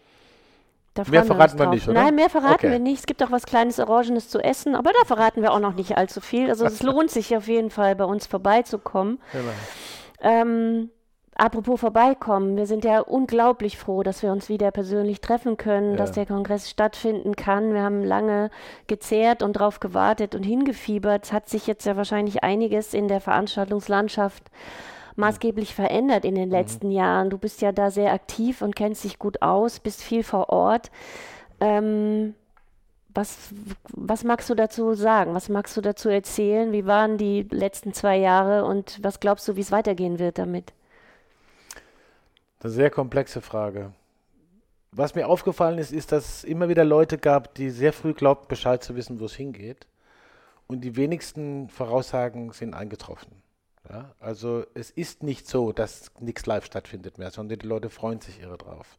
mehr 1.09 1.25
verraten 1.25 1.59
wir, 1.59 1.67
wir 1.67 1.71
nicht, 1.71 1.89
oder? 1.89 2.03
Nein, 2.03 2.15
mehr 2.17 2.29
verraten 2.29 2.55
okay. 2.55 2.71
wir 2.73 2.79
nicht. 2.79 3.01
Es 3.01 3.07
gibt 3.07 3.23
auch 3.23 3.31
was 3.31 3.47
kleines 3.47 3.79
Orangenes 3.79 4.29
zu 4.29 4.41
essen, 4.41 4.75
aber 4.75 4.91
da 4.93 5.07
verraten 5.07 5.43
wir 5.43 5.53
auch 5.53 5.61
noch 5.61 5.75
nicht 5.75 5.97
allzu 5.97 6.21
viel. 6.21 6.49
Also 6.49 6.65
es 6.67 6.83
lohnt 6.83 7.11
sich 7.11 7.37
auf 7.37 7.47
jeden 7.47 7.71
Fall, 7.71 7.95
bei 7.95 8.05
uns 8.05 8.27
vorbeizukommen. 8.27 9.21
Genau. 9.33 9.53
Ähm, 10.21 10.91
Apropos 11.41 11.79
vorbeikommen, 11.79 12.57
wir 12.57 12.67
sind 12.67 12.85
ja 12.85 12.99
unglaublich 12.99 13.79
froh, 13.79 14.03
dass 14.03 14.25
wir 14.25 14.33
uns 14.33 14.49
wieder 14.49 14.73
persönlich 14.73 15.21
treffen 15.21 15.57
können, 15.57 15.93
ja. 15.93 15.97
dass 15.97 16.11
der 16.11 16.27
Kongress 16.27 16.69
stattfinden 16.69 17.37
kann. 17.37 17.73
Wir 17.73 17.83
haben 17.83 18.03
lange 18.03 18.51
gezehrt 18.89 19.45
und 19.45 19.55
darauf 19.55 19.79
gewartet 19.79 20.35
und 20.35 20.43
hingefiebert. 20.43 21.27
Es 21.27 21.33
hat 21.33 21.49
sich 21.49 21.69
jetzt 21.69 21.87
ja 21.87 21.97
wahrscheinlich 21.97 22.43
einiges 22.43 22.93
in 22.93 23.07
der 23.07 23.21
Veranstaltungslandschaft 23.21 24.51
maßgeblich 25.15 25.77
verändert 25.77 26.25
in 26.25 26.35
den 26.35 26.49
mhm. 26.49 26.55
letzten 26.55 26.89
mhm. 26.89 26.95
Jahren. 26.95 27.31
Du 27.31 27.39
bist 27.39 27.63
ja 27.63 27.71
da 27.71 27.93
sehr 27.93 28.13
aktiv 28.13 28.61
und 28.61 28.75
kennst 28.75 29.05
dich 29.05 29.21
gut 29.21 29.41
aus, 29.41 29.79
bist 29.79 30.03
viel 30.03 30.25
vor 30.25 30.49
Ort. 30.49 30.91
Ähm, 31.61 32.35
was, 33.15 33.51
was 33.93 34.25
magst 34.25 34.51
du 34.51 34.57
dazu 34.57 34.95
sagen? 34.95 35.35
Was 35.35 35.49
magst 35.49 35.77
du 35.77 35.83
dazu 35.83 36.09
erzählen? 36.09 36.73
Wie 36.73 36.85
waren 36.85 37.17
die 37.17 37.43
letzten 37.49 37.93
zwei 37.93 38.17
Jahre 38.17 38.65
und 38.65 38.99
was 39.05 39.21
glaubst 39.21 39.47
du, 39.47 39.55
wie 39.55 39.61
es 39.61 39.71
weitergehen 39.71 40.19
wird 40.19 40.39
damit? 40.39 40.73
Eine 42.61 42.73
sehr 42.73 42.91
komplexe 42.91 43.41
Frage. 43.41 43.93
Was 44.91 45.15
mir 45.15 45.29
aufgefallen 45.29 45.79
ist, 45.79 45.93
ist, 45.93 46.11
dass 46.11 46.29
es 46.29 46.45
immer 46.45 46.69
wieder 46.69 46.85
Leute 46.85 47.19
gab, 47.19 47.55
die 47.55 47.71
sehr 47.71 47.93
früh 47.93 48.15
glaubten, 48.15 48.49
Bescheid 48.49 48.83
zu 48.83 48.97
wissen, 48.97 49.21
wo 49.21 49.27
es 49.27 49.35
hingeht. 49.35 49.87
Und 50.67 50.81
die 50.81 50.97
wenigsten 50.97 51.69
Voraussagen 51.69 52.53
sind 52.53 52.75
eingetroffen. 52.75 53.31
Ja? 53.89 54.13
Also 54.19 54.65
es 54.75 54.91
ist 54.91 55.23
nicht 55.23 55.47
so, 55.47 55.73
dass 55.73 56.11
nichts 56.19 56.47
live 56.47 56.65
stattfindet 56.65 57.17
mehr, 57.19 57.31
sondern 57.31 57.59
die 57.61 57.67
Leute 57.67 57.91
freuen 57.91 58.21
sich 58.21 58.41
irre 58.41 58.59
drauf. 58.59 58.99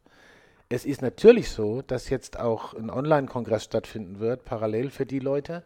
Es 0.70 0.84
ist 0.84 1.02
natürlich 1.02 1.50
so, 1.50 1.82
dass 1.82 2.08
jetzt 2.08 2.38
auch 2.38 2.74
ein 2.74 2.90
Online-Kongress 2.90 3.64
stattfinden 3.64 4.20
wird, 4.20 4.44
parallel 4.44 4.90
für 4.90 5.04
die 5.04 5.18
Leute, 5.18 5.64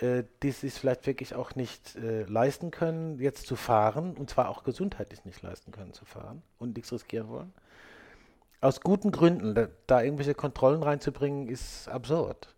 äh, 0.00 0.22
die 0.44 0.50
es 0.50 0.78
vielleicht 0.78 1.08
wirklich 1.08 1.34
auch 1.34 1.56
nicht 1.56 1.96
äh, 1.96 2.22
leisten 2.22 2.70
können, 2.70 3.18
jetzt 3.18 3.48
zu 3.48 3.56
fahren, 3.56 4.16
und 4.16 4.30
zwar 4.30 4.48
auch 4.48 4.62
gesundheitlich 4.62 5.24
nicht 5.24 5.42
leisten 5.42 5.72
können 5.72 5.92
zu 5.92 6.04
fahren 6.04 6.42
und 6.60 6.76
nichts 6.76 6.92
riskieren 6.92 7.28
wollen. 7.28 7.52
Aus 8.60 8.80
guten 8.80 9.10
Gründen, 9.10 9.56
da, 9.56 9.66
da 9.88 10.00
irgendwelche 10.02 10.34
Kontrollen 10.34 10.84
reinzubringen, 10.84 11.48
ist 11.48 11.88
absurd. 11.88 12.54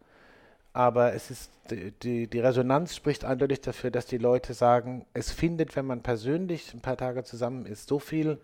Aber 0.74 1.14
es 1.14 1.30
ist 1.30 1.50
die, 1.70 1.92
die, 1.92 2.26
die, 2.26 2.40
Resonanz 2.40 2.94
spricht 2.94 3.24
eindeutig 3.24 3.62
dafür, 3.62 3.90
dass 3.90 4.04
die 4.04 4.18
Leute 4.18 4.52
sagen, 4.52 5.06
es 5.14 5.32
findet, 5.32 5.74
wenn 5.76 5.86
man 5.86 6.02
persönlich 6.02 6.74
ein 6.74 6.82
paar 6.82 6.98
Tage 6.98 7.24
zusammen 7.24 7.64
ist, 7.64 7.88
so 7.88 7.98
viel, 7.98 8.38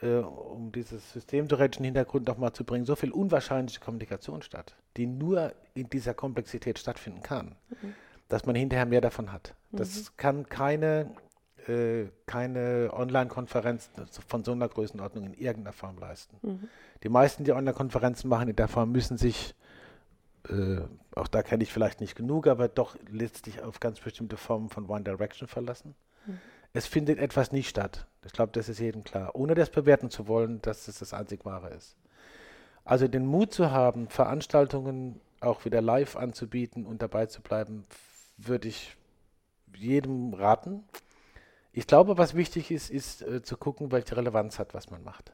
äh, 0.00 0.18
um 0.18 0.70
dieses 0.70 1.12
systemtheoretischen 1.12 1.84
Hintergrund 1.84 2.28
nochmal 2.28 2.52
zu 2.52 2.62
bringen, 2.62 2.86
so 2.86 2.94
viel 2.94 3.10
unwahrscheinliche 3.10 3.80
Kommunikation 3.80 4.42
statt, 4.42 4.76
die 4.96 5.06
nur 5.06 5.52
in 5.74 5.90
dieser 5.90 6.14
Komplexität 6.14 6.78
stattfinden 6.78 7.24
kann. 7.24 7.56
Mhm 7.82 7.94
dass 8.32 8.46
man 8.46 8.54
hinterher 8.54 8.86
mehr 8.86 9.02
davon 9.02 9.30
hat. 9.30 9.54
Das 9.72 9.96
mhm. 9.96 10.06
kann 10.16 10.48
keine, 10.48 11.10
äh, 11.68 12.06
keine 12.24 12.88
Online-Konferenz 12.94 13.90
von 14.26 14.42
so 14.42 14.52
einer 14.52 14.68
Größenordnung 14.68 15.26
in 15.26 15.34
irgendeiner 15.34 15.74
Form 15.74 15.98
leisten. 15.98 16.38
Mhm. 16.40 16.68
Die 17.02 17.10
meisten, 17.10 17.44
die 17.44 17.52
Online-Konferenzen 17.52 18.28
machen 18.28 18.48
in 18.48 18.56
der 18.56 18.68
Form, 18.68 18.90
müssen 18.90 19.18
sich, 19.18 19.54
äh, 20.48 20.78
auch 21.14 21.28
da 21.28 21.42
kenne 21.42 21.62
ich 21.62 21.70
vielleicht 21.70 22.00
nicht 22.00 22.14
genug, 22.14 22.46
aber 22.46 22.68
doch 22.68 22.96
letztlich 23.10 23.62
auf 23.62 23.80
ganz 23.80 24.00
bestimmte 24.00 24.38
Formen 24.38 24.70
von 24.70 24.88
One 24.88 25.04
Direction 25.04 25.46
verlassen. 25.46 25.94
Mhm. 26.26 26.40
Es 26.72 26.86
findet 26.86 27.18
etwas 27.18 27.52
nicht 27.52 27.68
statt. 27.68 28.06
Ich 28.24 28.32
glaube, 28.32 28.52
das 28.52 28.70
ist 28.70 28.80
jedem 28.80 29.04
klar. 29.04 29.34
Ohne 29.34 29.54
das 29.54 29.68
bewerten 29.68 30.08
zu 30.08 30.26
wollen, 30.26 30.62
dass 30.62 30.88
es 30.88 31.00
das 31.00 31.12
einzig 31.12 31.44
Wahre 31.44 31.68
ist. 31.68 31.98
Also 32.82 33.08
den 33.08 33.26
Mut 33.26 33.52
zu 33.52 33.70
haben, 33.70 34.08
Veranstaltungen 34.08 35.20
auch 35.40 35.66
wieder 35.66 35.82
live 35.82 36.16
anzubieten 36.16 36.86
und 36.86 37.02
dabei 37.02 37.26
zu 37.26 37.42
bleiben, 37.42 37.84
würde 38.36 38.68
ich 38.68 38.96
jedem 39.76 40.34
raten. 40.34 40.84
Ich 41.72 41.86
glaube, 41.86 42.18
was 42.18 42.34
wichtig 42.34 42.70
ist, 42.70 42.90
ist 42.90 43.22
äh, 43.22 43.42
zu 43.42 43.56
gucken, 43.56 43.92
welche 43.92 44.16
Relevanz 44.16 44.58
hat, 44.58 44.74
was 44.74 44.90
man 44.90 45.02
macht. 45.02 45.32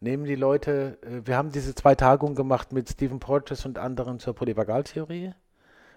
Nehmen 0.00 0.24
die 0.24 0.34
Leute, 0.34 0.98
äh, 1.02 1.26
wir 1.26 1.36
haben 1.36 1.52
diese 1.52 1.74
zwei 1.74 1.94
Tagungen 1.94 2.34
gemacht 2.34 2.72
mit 2.72 2.88
Stephen 2.88 3.20
Porges 3.20 3.66
und 3.66 3.78
anderen 3.78 4.18
zur 4.18 4.34
Polyvagaltheorie, 4.34 5.34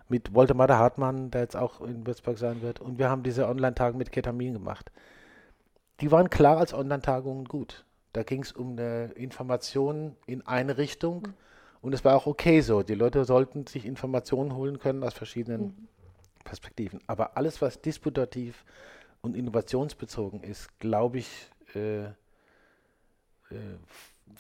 mit 0.10 0.36
Walter 0.36 0.78
Hartmann, 0.78 1.32
der 1.32 1.42
jetzt 1.42 1.56
auch 1.56 1.82
in 1.82 2.06
Würzburg 2.06 2.38
sein 2.38 2.62
wird, 2.62 2.82
und 2.82 3.00
wir 3.00 3.10
haben 3.10 3.24
diese 3.24 3.48
Online-Tagung 3.48 3.98
mit 3.98 4.12
Ketamin 4.12 4.54
gemacht. 4.54 4.92
Die 6.02 6.12
waren 6.12 6.30
klar 6.30 6.58
als 6.58 6.74
Online-Tagungen 6.74 7.46
gut. 7.46 7.86
Da 8.14 8.24
ging 8.24 8.44
es 8.44 8.52
um 8.52 8.74
eine 8.74 9.12
Information 9.14 10.16
in 10.26 10.46
eine 10.46 10.78
Richtung 10.78 11.22
mhm. 11.22 11.34
und 11.82 11.94
es 11.94 12.06
war 12.06 12.16
auch 12.16 12.28
okay 12.28 12.62
so. 12.62 12.84
Die 12.84 12.96
Leute 12.96 13.26
sollten 13.26 13.66
sich 13.68 13.86
Informationen 13.86 14.56
holen 14.56 14.80
können 14.80 15.04
aus 15.04 15.14
verschiedenen 15.14 15.62
mhm. 15.62 15.88
Perspektiven. 16.46 17.02
Aber 17.08 17.36
alles, 17.36 17.62
was 17.62 17.82
disputativ 17.82 18.64
und 19.22 19.36
innovationsbezogen 19.36 20.42
ist, 20.42 20.80
glaube 20.80 21.18
ich, 21.18 21.52
äh, 21.76 22.06
äh, 22.06 22.12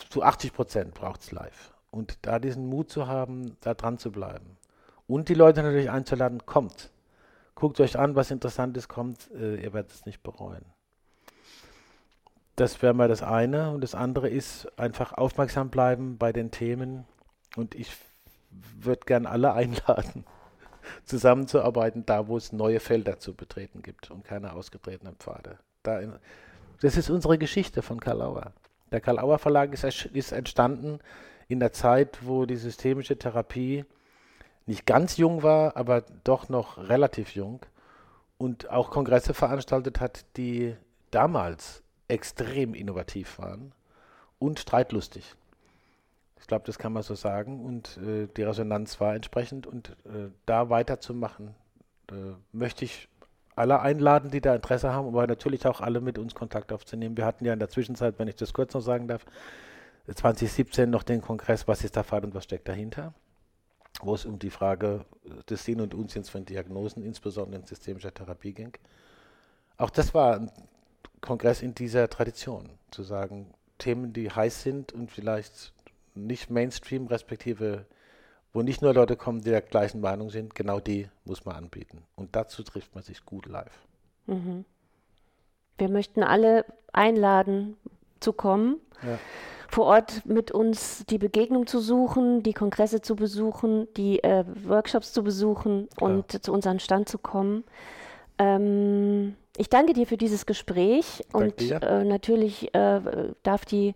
zu 0.09 0.23
80 0.23 0.53
Prozent 0.53 0.93
braucht 0.93 1.21
es 1.21 1.31
live. 1.31 1.73
Und 1.91 2.17
da 2.21 2.39
diesen 2.39 2.67
Mut 2.67 2.89
zu 2.89 3.07
haben, 3.07 3.57
da 3.61 3.73
dran 3.73 3.97
zu 3.97 4.11
bleiben. 4.11 4.57
Und 5.07 5.29
die 5.29 5.33
Leute 5.33 5.61
natürlich 5.61 5.91
einzuladen, 5.91 6.45
kommt. 6.45 6.91
Guckt 7.53 7.79
euch 7.79 7.97
an, 7.97 8.15
was 8.15 8.31
Interessantes 8.31 8.87
kommt, 8.87 9.29
äh, 9.31 9.55
ihr 9.55 9.73
werdet 9.73 9.91
es 9.91 10.05
nicht 10.05 10.23
bereuen. 10.23 10.65
Das 12.55 12.81
wäre 12.81 12.93
mal 12.93 13.07
das 13.07 13.21
eine. 13.21 13.71
Und 13.71 13.81
das 13.81 13.95
andere 13.95 14.29
ist 14.29 14.67
einfach 14.79 15.13
aufmerksam 15.13 15.69
bleiben 15.69 16.17
bei 16.17 16.31
den 16.31 16.51
Themen. 16.51 17.05
Und 17.55 17.75
ich 17.75 17.95
würde 18.49 19.05
gern 19.05 19.25
alle 19.25 19.53
einladen, 19.53 20.25
zusammenzuarbeiten, 21.03 22.05
da 22.05 22.27
wo 22.27 22.37
es 22.37 22.51
neue 22.51 22.79
Felder 22.79 23.19
zu 23.19 23.33
betreten 23.33 23.81
gibt 23.81 24.11
und 24.11 24.23
keine 24.23 24.53
ausgetretenen 24.53 25.15
Pfade. 25.15 25.57
Da 25.83 25.99
in, 25.99 26.13
das 26.81 26.97
ist 26.97 27.09
unsere 27.09 27.37
Geschichte 27.37 27.81
von 27.81 27.99
Karl 27.99 28.21
Auer. 28.21 28.53
Der 28.91 29.01
Karl 29.01 29.19
Auer 29.19 29.39
Verlag 29.39 29.73
ist, 29.73 29.83
ist 29.83 30.31
entstanden 30.31 30.99
in 31.47 31.59
der 31.59 31.73
Zeit, 31.73 32.19
wo 32.21 32.45
die 32.45 32.57
systemische 32.57 33.17
Therapie 33.17 33.85
nicht 34.65 34.85
ganz 34.85 35.17
jung 35.17 35.43
war, 35.43 35.77
aber 35.77 36.03
doch 36.23 36.49
noch 36.49 36.77
relativ 36.77 37.35
jung 37.35 37.65
und 38.37 38.69
auch 38.69 38.89
Kongresse 38.89 39.33
veranstaltet 39.33 39.99
hat, 39.99 40.25
die 40.37 40.75
damals 41.11 41.83
extrem 42.07 42.73
innovativ 42.73 43.39
waren 43.39 43.73
und 44.39 44.59
streitlustig. 44.59 45.35
Ich 46.39 46.47
glaube, 46.47 46.65
das 46.65 46.77
kann 46.77 46.93
man 46.93 47.03
so 47.03 47.15
sagen. 47.15 47.63
Und 47.63 47.97
äh, 47.97 48.27
die 48.35 48.43
Resonanz 48.43 48.99
war 48.99 49.15
entsprechend. 49.15 49.67
Und 49.67 49.89
äh, 50.05 50.29
da 50.45 50.69
weiterzumachen, 50.69 51.55
äh, 52.11 52.33
möchte 52.51 52.85
ich 52.85 53.07
alle 53.55 53.79
einladen, 53.79 54.31
die 54.31 54.41
da 54.41 54.55
Interesse 54.55 54.91
haben, 54.91 55.07
aber 55.07 55.27
natürlich 55.27 55.65
auch 55.65 55.81
alle 55.81 56.01
mit 56.01 56.17
uns 56.17 56.35
Kontakt 56.35 56.73
aufzunehmen. 56.73 57.15
Wir 57.15 57.25
hatten 57.25 57.45
ja 57.45 57.53
in 57.53 57.59
der 57.59 57.69
Zwischenzeit, 57.69 58.19
wenn 58.19 58.27
ich 58.27 58.35
das 58.35 58.53
kurz 58.53 58.73
noch 58.73 58.81
sagen 58.81 59.07
darf, 59.07 59.25
2017 60.13 60.89
noch 60.89 61.03
den 61.03 61.21
Kongress, 61.21 61.67
was 61.67 61.83
ist 61.83 61.95
der 61.95 62.03
Fall 62.03 62.23
und 62.23 62.35
was 62.35 62.43
steckt 62.43 62.67
dahinter, 62.67 63.13
wo 64.01 64.13
es 64.13 64.25
um 64.25 64.37
die 64.37 64.49
Frage 64.49 65.05
des 65.49 65.63
Sinn 65.63 65.81
und 65.81 65.93
Unsinns 65.93 66.29
von 66.29 66.45
Diagnosen, 66.45 67.03
insbesondere 67.03 67.61
in 67.61 67.65
systemischer 67.65 68.13
Therapie 68.13 68.53
ging. 68.53 68.73
Auch 69.77 69.89
das 69.89 70.13
war 70.13 70.35
ein 70.35 70.51
Kongress 71.21 71.61
in 71.61 71.73
dieser 71.73 72.09
Tradition, 72.09 72.69
zu 72.91 73.03
sagen, 73.03 73.53
Themen, 73.77 74.13
die 74.13 74.29
heiß 74.29 74.61
sind 74.61 74.93
und 74.93 75.11
vielleicht 75.11 75.73
nicht 76.15 76.49
Mainstream, 76.49 77.07
respektive 77.07 77.85
wo 78.55 78.61
nicht 78.61 78.81
nur 78.81 78.93
Leute 78.93 79.17
kommen, 79.17 79.41
die 79.41 79.49
der 79.49 79.61
gleichen 79.61 79.99
Meinung 79.99 80.29
sind, 80.29 80.55
genau 80.55 80.79
die 80.79 81.09
muss 81.25 81.43
man 81.43 81.57
anbieten. 81.57 82.03
Und 82.15 82.37
dazu 82.37 82.63
trifft 82.63 82.95
man 82.95 83.03
sich 83.03 83.25
gut 83.25 83.47
live. 83.47 83.85
Mhm. 84.27 84.63
Wir 85.77 85.89
möchten 85.89 86.23
alle 86.23 86.63
einladen, 86.93 87.75
zu 88.21 88.31
kommen, 88.31 88.77
ja. 89.03 89.19
vor 89.67 89.85
Ort 89.85 90.25
mit 90.25 90.51
uns 90.51 91.05
die 91.05 91.17
Begegnung 91.17 91.67
zu 91.67 91.79
suchen, 91.79 92.43
die 92.43 92.53
Kongresse 92.53 93.01
zu 93.01 93.17
besuchen, 93.17 93.87
die 93.97 94.23
äh, 94.23 94.45
Workshops 94.63 95.11
zu 95.11 95.21
besuchen 95.21 95.89
und 95.99 96.43
zu 96.43 96.53
unserem 96.53 96.79
Stand 96.79 97.09
zu 97.09 97.17
kommen. 97.17 97.65
Ähm, 98.39 99.35
ich 99.57 99.69
danke 99.69 99.93
dir 99.93 100.05
für 100.07 100.17
dieses 100.17 100.45
Gespräch 100.45 101.23
und 101.31 101.61
äh, 101.61 102.03
natürlich 102.03 102.73
äh, 102.73 103.01
darf 103.43 103.65
die, 103.65 103.93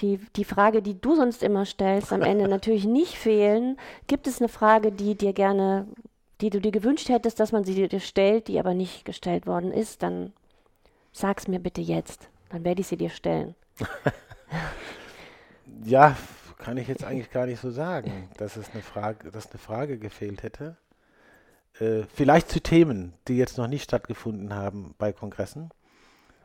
die, 0.00 0.18
die 0.36 0.44
Frage, 0.44 0.82
die 0.82 1.00
du 1.00 1.16
sonst 1.16 1.42
immer 1.42 1.64
stellst, 1.64 2.12
am 2.12 2.22
Ende 2.22 2.48
natürlich 2.48 2.84
nicht 2.84 3.16
fehlen. 3.16 3.76
Gibt 4.06 4.26
es 4.26 4.40
eine 4.40 4.48
Frage, 4.48 4.92
die 4.92 5.14
dir 5.14 5.32
gerne, 5.32 5.86
die 6.40 6.50
du 6.50 6.60
dir 6.60 6.72
gewünscht 6.72 7.08
hättest, 7.08 7.40
dass 7.40 7.52
man 7.52 7.64
sie 7.64 7.74
dir 7.74 8.00
stellt, 8.00 8.48
die 8.48 8.58
aber 8.58 8.74
nicht 8.74 9.04
gestellt 9.04 9.46
worden 9.46 9.72
ist, 9.72 10.02
dann 10.02 10.32
sag's 11.12 11.48
mir 11.48 11.58
bitte 11.58 11.80
jetzt. 11.80 12.28
Dann 12.50 12.64
werde 12.64 12.80
ich 12.80 12.88
sie 12.88 12.96
dir 12.96 13.10
stellen. 13.10 13.54
Ja, 15.84 16.16
kann 16.58 16.76
ich 16.76 16.88
jetzt 16.88 17.04
eigentlich 17.04 17.30
gar 17.30 17.46
nicht 17.46 17.60
so 17.60 17.70
sagen, 17.70 18.28
dass 18.36 18.56
es 18.56 18.70
eine 18.72 18.82
Frage, 18.82 19.30
dass 19.30 19.50
eine 19.50 19.58
Frage 19.58 19.98
gefehlt 19.98 20.42
hätte. 20.42 20.76
Äh, 21.78 22.02
vielleicht 22.14 22.48
zu 22.50 22.60
Themen, 22.60 23.14
die 23.28 23.36
jetzt 23.36 23.58
noch 23.58 23.68
nicht 23.68 23.84
stattgefunden 23.84 24.54
haben 24.54 24.94
bei 24.98 25.12
Kongressen. 25.12 25.70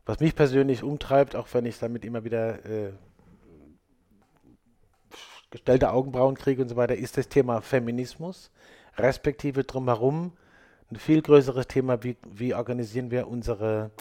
Was 0.06 0.20
mich 0.20 0.36
persönlich 0.36 0.84
umtreibt, 0.84 1.36
auch 1.36 1.48
wenn 1.54 1.66
ich 1.66 1.80
damit 1.80 2.06
immer 2.06 2.24
wieder 2.24 2.64
äh, 2.66 2.94
gestellte 5.50 5.92
Augenbrauen 5.92 6.36
kriege 6.36 6.62
und 6.62 6.70
so 6.70 6.76
weiter, 6.76 6.96
ist 6.96 7.18
das 7.18 7.28
Thema 7.28 7.62
Feminismus, 7.62 8.52
respektive 8.98 9.64
drumherum 9.64 10.34
ein 10.92 10.98
viel 10.98 11.22
größeres 11.22 11.68
Thema, 11.68 12.04
wie, 12.04 12.18
wie 12.30 12.54
organisieren 12.54 13.10
wir 13.10 13.28
unsere 13.28 13.92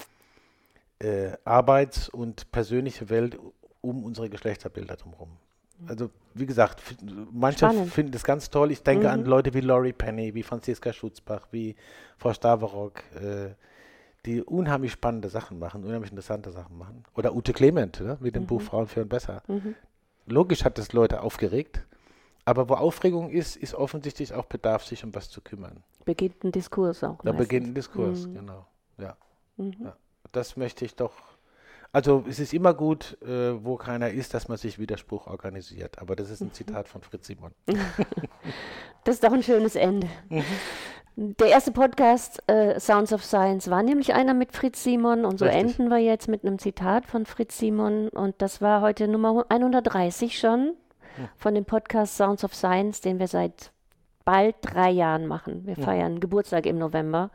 äh, 0.99 1.33
Arbeits- 1.45 2.09
und 2.09 2.51
persönliche 2.53 3.09
Welt 3.09 3.39
um 3.81 4.05
unsere 4.05 4.29
Geschlechterbilder 4.29 4.97
drumherum. 4.97 5.37
Also, 5.89 6.11
wie 6.35 6.47
gesagt, 6.47 6.83
manche 7.33 7.59
Spannend. 7.59 7.91
finden 7.93 8.13
das 8.13 8.25
ganz 8.25 8.51
toll. 8.51 8.71
Ich 8.73 8.83
denke 8.83 9.11
an 9.11 9.21
Mhm. 9.21 9.27
Leute 9.27 9.55
wie 9.55 9.61
Laurie 9.61 9.93
Penny, 9.93 10.35
wie 10.35 10.43
Franziska 10.43 10.93
Schutzbach, 10.93 11.49
wie 11.53 11.77
Frau 12.19 12.33
Staverock, 12.33 13.03
äh, 13.15 13.55
die 14.27 14.43
unheimlich 14.43 14.93
spannende 14.93 15.29
Sachen 15.29 15.59
machen, 15.59 15.85
unheimlich 15.85 16.11
interessante 16.11 16.51
Sachen 16.51 16.79
machen. 16.79 17.05
Oder 17.15 17.35
Ute 17.35 17.53
Clement 17.53 18.01
ne, 18.01 18.17
mit 18.21 18.35
dem 18.35 18.47
Buch 18.47 18.63
Frauen 18.63 18.87
führen 18.87 19.09
besser. 19.09 19.43
Mhm. 19.49 19.75
Logisch 20.27 20.65
hat 20.65 20.79
das 20.79 20.93
Leute 20.95 21.21
aufgeregt, 21.21 21.85
aber 22.47 22.69
wo 22.71 22.75
Aufregung 22.75 23.29
ist, 23.31 23.57
ist 23.57 23.75
offensichtlich 23.75 24.33
auch 24.33 24.47
Bedarf, 24.47 24.85
sich 24.85 25.05
um 25.05 25.15
was 25.15 25.29
zu 25.29 25.41
kümmern. 25.43 25.83
Beginnt 26.07 26.43
ein 26.45 26.53
Diskurs 26.53 27.05
auch. 27.05 27.19
Da 27.23 27.33
meistens. 27.33 27.39
beginnt 27.39 27.67
ein 27.69 27.75
Diskurs, 27.75 28.27
Mhm. 28.27 28.35
genau. 28.35 28.67
Ja. 28.99 29.17
Mhm. 29.59 29.75
Ja. 29.85 29.97
Das 30.33 30.57
möchte 30.57 30.85
ich 30.87 30.97
doch. 30.97 31.13
Also 31.95 32.25
es 32.29 32.41
ist 32.41 32.53
immer 32.53 32.75
gut, 32.75 33.17
äh, 33.23 33.65
wo 33.65 33.77
keiner 33.77 34.11
ist, 34.11 34.35
dass 34.35 34.49
man 34.49 34.59
sich 34.59 34.79
Widerspruch 34.81 35.29
organisiert. 35.29 35.99
Aber 36.01 36.17
das 36.17 36.29
ist 36.29 36.41
Mhm. 36.41 36.49
ein 36.49 36.53
Zitat 36.53 36.89
von 36.89 37.03
Fritz 37.03 37.27
Simon. 37.29 37.53
Das 39.05 39.17
ist 39.17 39.25
doch 39.25 39.33
ein 39.33 39.43
schönes 39.43 39.77
Ende. 39.77 40.09
Der 41.17 41.47
erste 41.47 41.71
Podcast 41.73 42.43
äh, 42.49 42.81
Sounds 42.81 43.13
of 43.13 43.23
Science 43.23 43.69
war 43.71 43.83
nämlich 43.83 44.15
einer 44.15 44.33
mit 44.35 44.51
Fritz 44.53 44.83
Simon 44.83 45.25
und 45.27 45.39
so 45.39 45.45
Richtig. 45.45 45.79
enden 45.79 45.91
wir 45.91 45.99
jetzt 45.99 46.27
mit 46.27 46.43
einem 46.45 46.59
Zitat 46.59 47.07
von 47.07 47.27
Fritz 47.27 47.59
Simon 47.59 48.09
und 48.09 48.35
das 48.39 48.61
war 48.63 48.81
heute 48.81 49.07
Nummer 49.07 49.45
130 49.51 50.39
schon 50.39 50.73
von 51.37 51.55
dem 51.55 51.65
Podcast 51.67 52.17
Sounds 52.17 52.43
of 52.45 52.55
Science, 52.55 53.01
den 53.03 53.19
wir 53.21 53.29
seit 53.29 53.71
bald 54.25 54.57
drei 54.63 54.91
Jahren 54.91 55.27
machen. 55.27 55.67
Wir 55.67 55.77
feiern 55.77 56.19
Geburtstag 56.19 56.65
im 56.67 56.79
November 56.79 57.31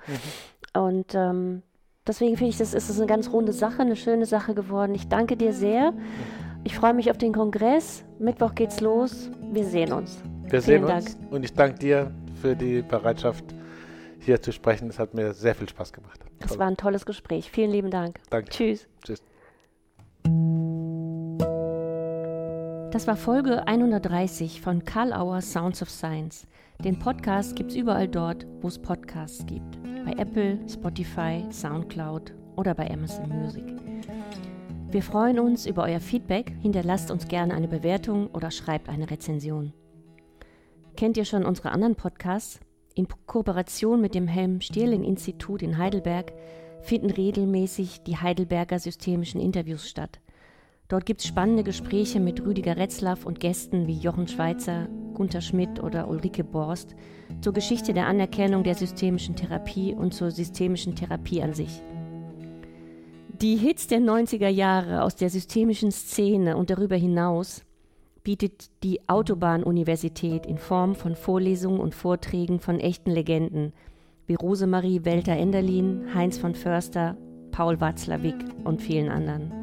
und 0.74 1.14
ähm, 1.16 1.62
deswegen 2.10 2.36
finde 2.36 2.50
ich, 2.50 2.58
das 2.58 2.74
ist 2.74 2.98
eine 2.98 3.08
ganz 3.08 3.32
runde 3.32 3.54
Sache, 3.54 3.84
eine 3.84 3.96
schöne 3.96 4.26
Sache 4.26 4.54
geworden. 4.54 4.94
Ich 4.96 5.08
danke 5.08 5.38
dir 5.38 5.54
sehr. 5.54 5.94
Ich 6.64 6.76
freue 6.76 6.94
mich 6.94 7.10
auf 7.10 7.18
den 7.18 7.32
Kongress. 7.32 8.04
Mittwoch 8.18 8.56
geht's 8.56 8.82
los. 8.82 9.30
Wir 9.54 9.64
sehen 9.64 9.94
uns. 9.94 10.22
Wir 10.50 10.62
Vielen 10.62 10.88
sehen 10.88 10.96
uns 10.96 11.18
und 11.30 11.44
ich 11.44 11.54
danke 11.54 11.80
dir 11.80 12.12
für 12.42 12.56
die 12.56 12.82
Bereitschaft, 12.82 13.46
hier 14.20 14.42
zu 14.42 14.52
sprechen. 14.52 14.90
Es 14.90 15.00
hat 15.00 15.14
mir 15.14 15.34
sehr 15.34 15.56
viel 15.56 15.70
Spaß 15.70 15.94
gemacht. 15.94 16.20
Das 16.40 16.50
Toll. 16.50 16.60
war 16.60 16.68
ein 16.68 16.78
tolles 16.78 17.06
Gespräch. 17.06 17.52
Vielen 17.52 17.72
lieben 17.72 17.92
Dank. 17.92 18.20
Danke. 18.30 18.50
Tschüss. 18.50 18.88
Tschüss. 19.06 19.22
Das 22.92 23.06
war 23.08 23.16
Folge 23.16 23.68
130 23.68 24.62
von 24.62 24.84
Karl 24.84 25.14
Auer 25.14 25.42
Sounds 25.42 25.82
of 25.82 25.90
Science. 25.90 26.48
Den 26.82 26.98
Podcast 26.98 27.58
gibt's 27.58 27.76
überall 27.76 28.08
dort, 28.08 28.48
wo 28.62 28.70
es 28.70 28.80
Podcasts 28.80 29.46
gibt. 29.46 29.84
Bei 30.06 30.14
Apple, 30.14 30.58
Spotify, 30.66 31.44
Soundcloud 31.52 32.34
oder 32.56 32.74
bei 32.74 32.90
Amazon 32.90 33.28
Music. 33.28 33.66
Wir 34.90 35.04
freuen 35.04 35.40
uns 35.40 35.66
über 35.66 35.84
euer 35.84 36.00
Feedback. 36.00 36.56
Hinterlasst 36.62 37.12
uns 37.12 37.28
gerne 37.28 37.54
eine 37.54 37.68
Bewertung 37.68 38.28
oder 38.28 38.50
schreibt 38.50 38.88
eine 38.88 39.12
Rezension. 39.12 39.74
Kennt 40.96 41.18
ihr 41.18 41.26
schon 41.26 41.44
unsere 41.44 41.72
anderen 41.72 41.96
Podcasts? 41.96 42.62
In 42.96 43.10
Kooperation 43.26 44.00
mit 44.00 44.16
dem 44.16 44.30
Helm-Stierling-Institut 44.30 45.62
in 45.62 45.78
Heidelberg 45.78 46.32
finden 46.80 47.10
regelmäßig 47.10 48.04
die 48.04 48.16
Heidelberger 48.16 48.80
systemischen 48.80 49.42
Interviews 49.42 49.90
statt. 49.90 50.22
Dort 50.88 51.06
gibt 51.06 51.20
es 51.20 51.28
spannende 51.28 51.66
Gespräche 51.66 52.22
mit 52.22 52.42
Rüdiger 52.46 52.78
Retzlaff 52.78 53.26
und 53.26 53.42
Gästen 53.42 53.86
wie 53.86 54.00
Jochen 54.00 54.30
Schweizer, 54.30 54.88
Gunther 55.20 55.42
Schmidt 55.42 55.84
oder 55.84 56.08
Ulrike 56.08 56.46
Borst 56.46 56.96
zur 57.42 57.52
Geschichte 57.52 57.94
der 57.94 58.08
Anerkennung 58.08 58.64
der 58.64 58.76
systemischen 58.76 59.36
Therapie 59.36 59.94
und 59.94 60.14
zur 60.14 60.32
systemischen 60.32 60.96
Therapie 60.96 61.44
an 61.44 61.54
sich. 61.54 61.82
Die 63.42 63.58
Hits 63.58 63.88
der 63.88 64.00
90er 64.00 64.48
Jahre 64.48 65.04
aus 65.04 65.18
der 65.18 65.30
systemischen 65.30 65.92
Szene 65.92 66.56
und 66.56 66.70
darüber 66.70 66.96
hinaus 66.96 67.66
bietet 68.24 68.70
die 68.82 69.10
Autobahn-Universität 69.10 70.46
in 70.46 70.58
Form 70.58 70.96
von 70.96 71.18
Vorlesungen 71.18 71.82
und 71.82 71.94
Vorträgen 71.94 72.62
von 72.62 72.80
echten 72.80 73.12
Legenden 73.12 73.74
wie 74.26 74.36
Rosemarie 74.36 75.04
Welter-Enderlin, 75.04 76.14
Heinz 76.16 76.38
von 76.38 76.56
Förster, 76.56 77.18
Paul 77.52 77.82
Watzlawick 77.82 78.38
und 78.64 78.82
vielen 78.82 79.10
anderen. 79.10 79.59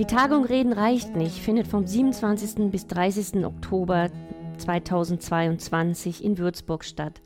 Die 0.00 0.06
Tagung 0.06 0.44
Reden 0.46 0.72
reicht 0.72 1.14
nicht 1.14 1.42
findet 1.42 1.66
vom 1.66 1.86
27. 1.86 2.70
bis 2.70 2.86
30. 2.86 3.44
Oktober 3.44 4.08
2022 4.56 6.24
in 6.24 6.38
Würzburg 6.38 6.86
statt. 6.86 7.20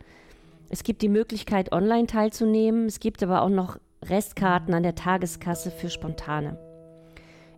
Es 0.70 0.82
gibt 0.82 1.02
die 1.02 1.08
Möglichkeit, 1.08 1.70
online 1.70 2.08
teilzunehmen, 2.08 2.86
es 2.86 2.98
gibt 2.98 3.22
aber 3.22 3.42
auch 3.42 3.48
noch 3.48 3.78
Restkarten 4.04 4.74
an 4.74 4.82
der 4.82 4.96
Tageskasse 4.96 5.70
für 5.70 5.88
Spontane. 5.88 6.58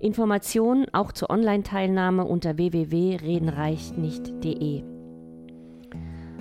Informationen 0.01 0.85
auch 0.93 1.13
zur 1.13 1.31
Online-Teilnahme 1.31 2.27
unter 2.27 2.59
www.redenreichtnicht.de. 2.59 4.83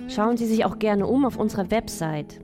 Schauen 0.08 0.36
Sie 0.36 0.44
sich 0.44 0.66
auch 0.66 0.78
gerne 0.78 1.06
um 1.06 1.24
auf 1.24 1.38
unserer 1.38 1.70
Website. 1.70 2.42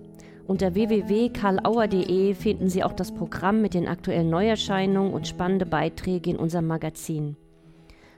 Unter 0.53 0.75
www.karlauer.de 0.75 2.35
finden 2.35 2.69
Sie 2.69 2.85
auch 2.85 2.93
das 2.93 3.11
Programm 3.11 3.63
mit 3.63 3.73
den 3.73 3.89
aktuellen 3.89 4.29
Neuerscheinungen 4.29 5.15
und 5.15 5.27
spannende 5.27 5.65
Beiträge 5.65 6.29
in 6.29 6.37
unserem 6.37 6.67
Magazin. 6.67 7.37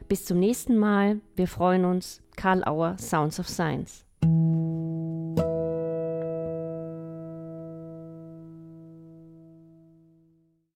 Bis 0.08 0.24
zum 0.24 0.40
nächsten 0.40 0.76
Mal. 0.76 1.20
Wir 1.36 1.46
freuen 1.46 1.84
uns. 1.84 2.22
Karl 2.34 2.64
Auer, 2.64 2.98
Sounds 2.98 3.38
of 3.38 3.48
Science. 3.48 4.04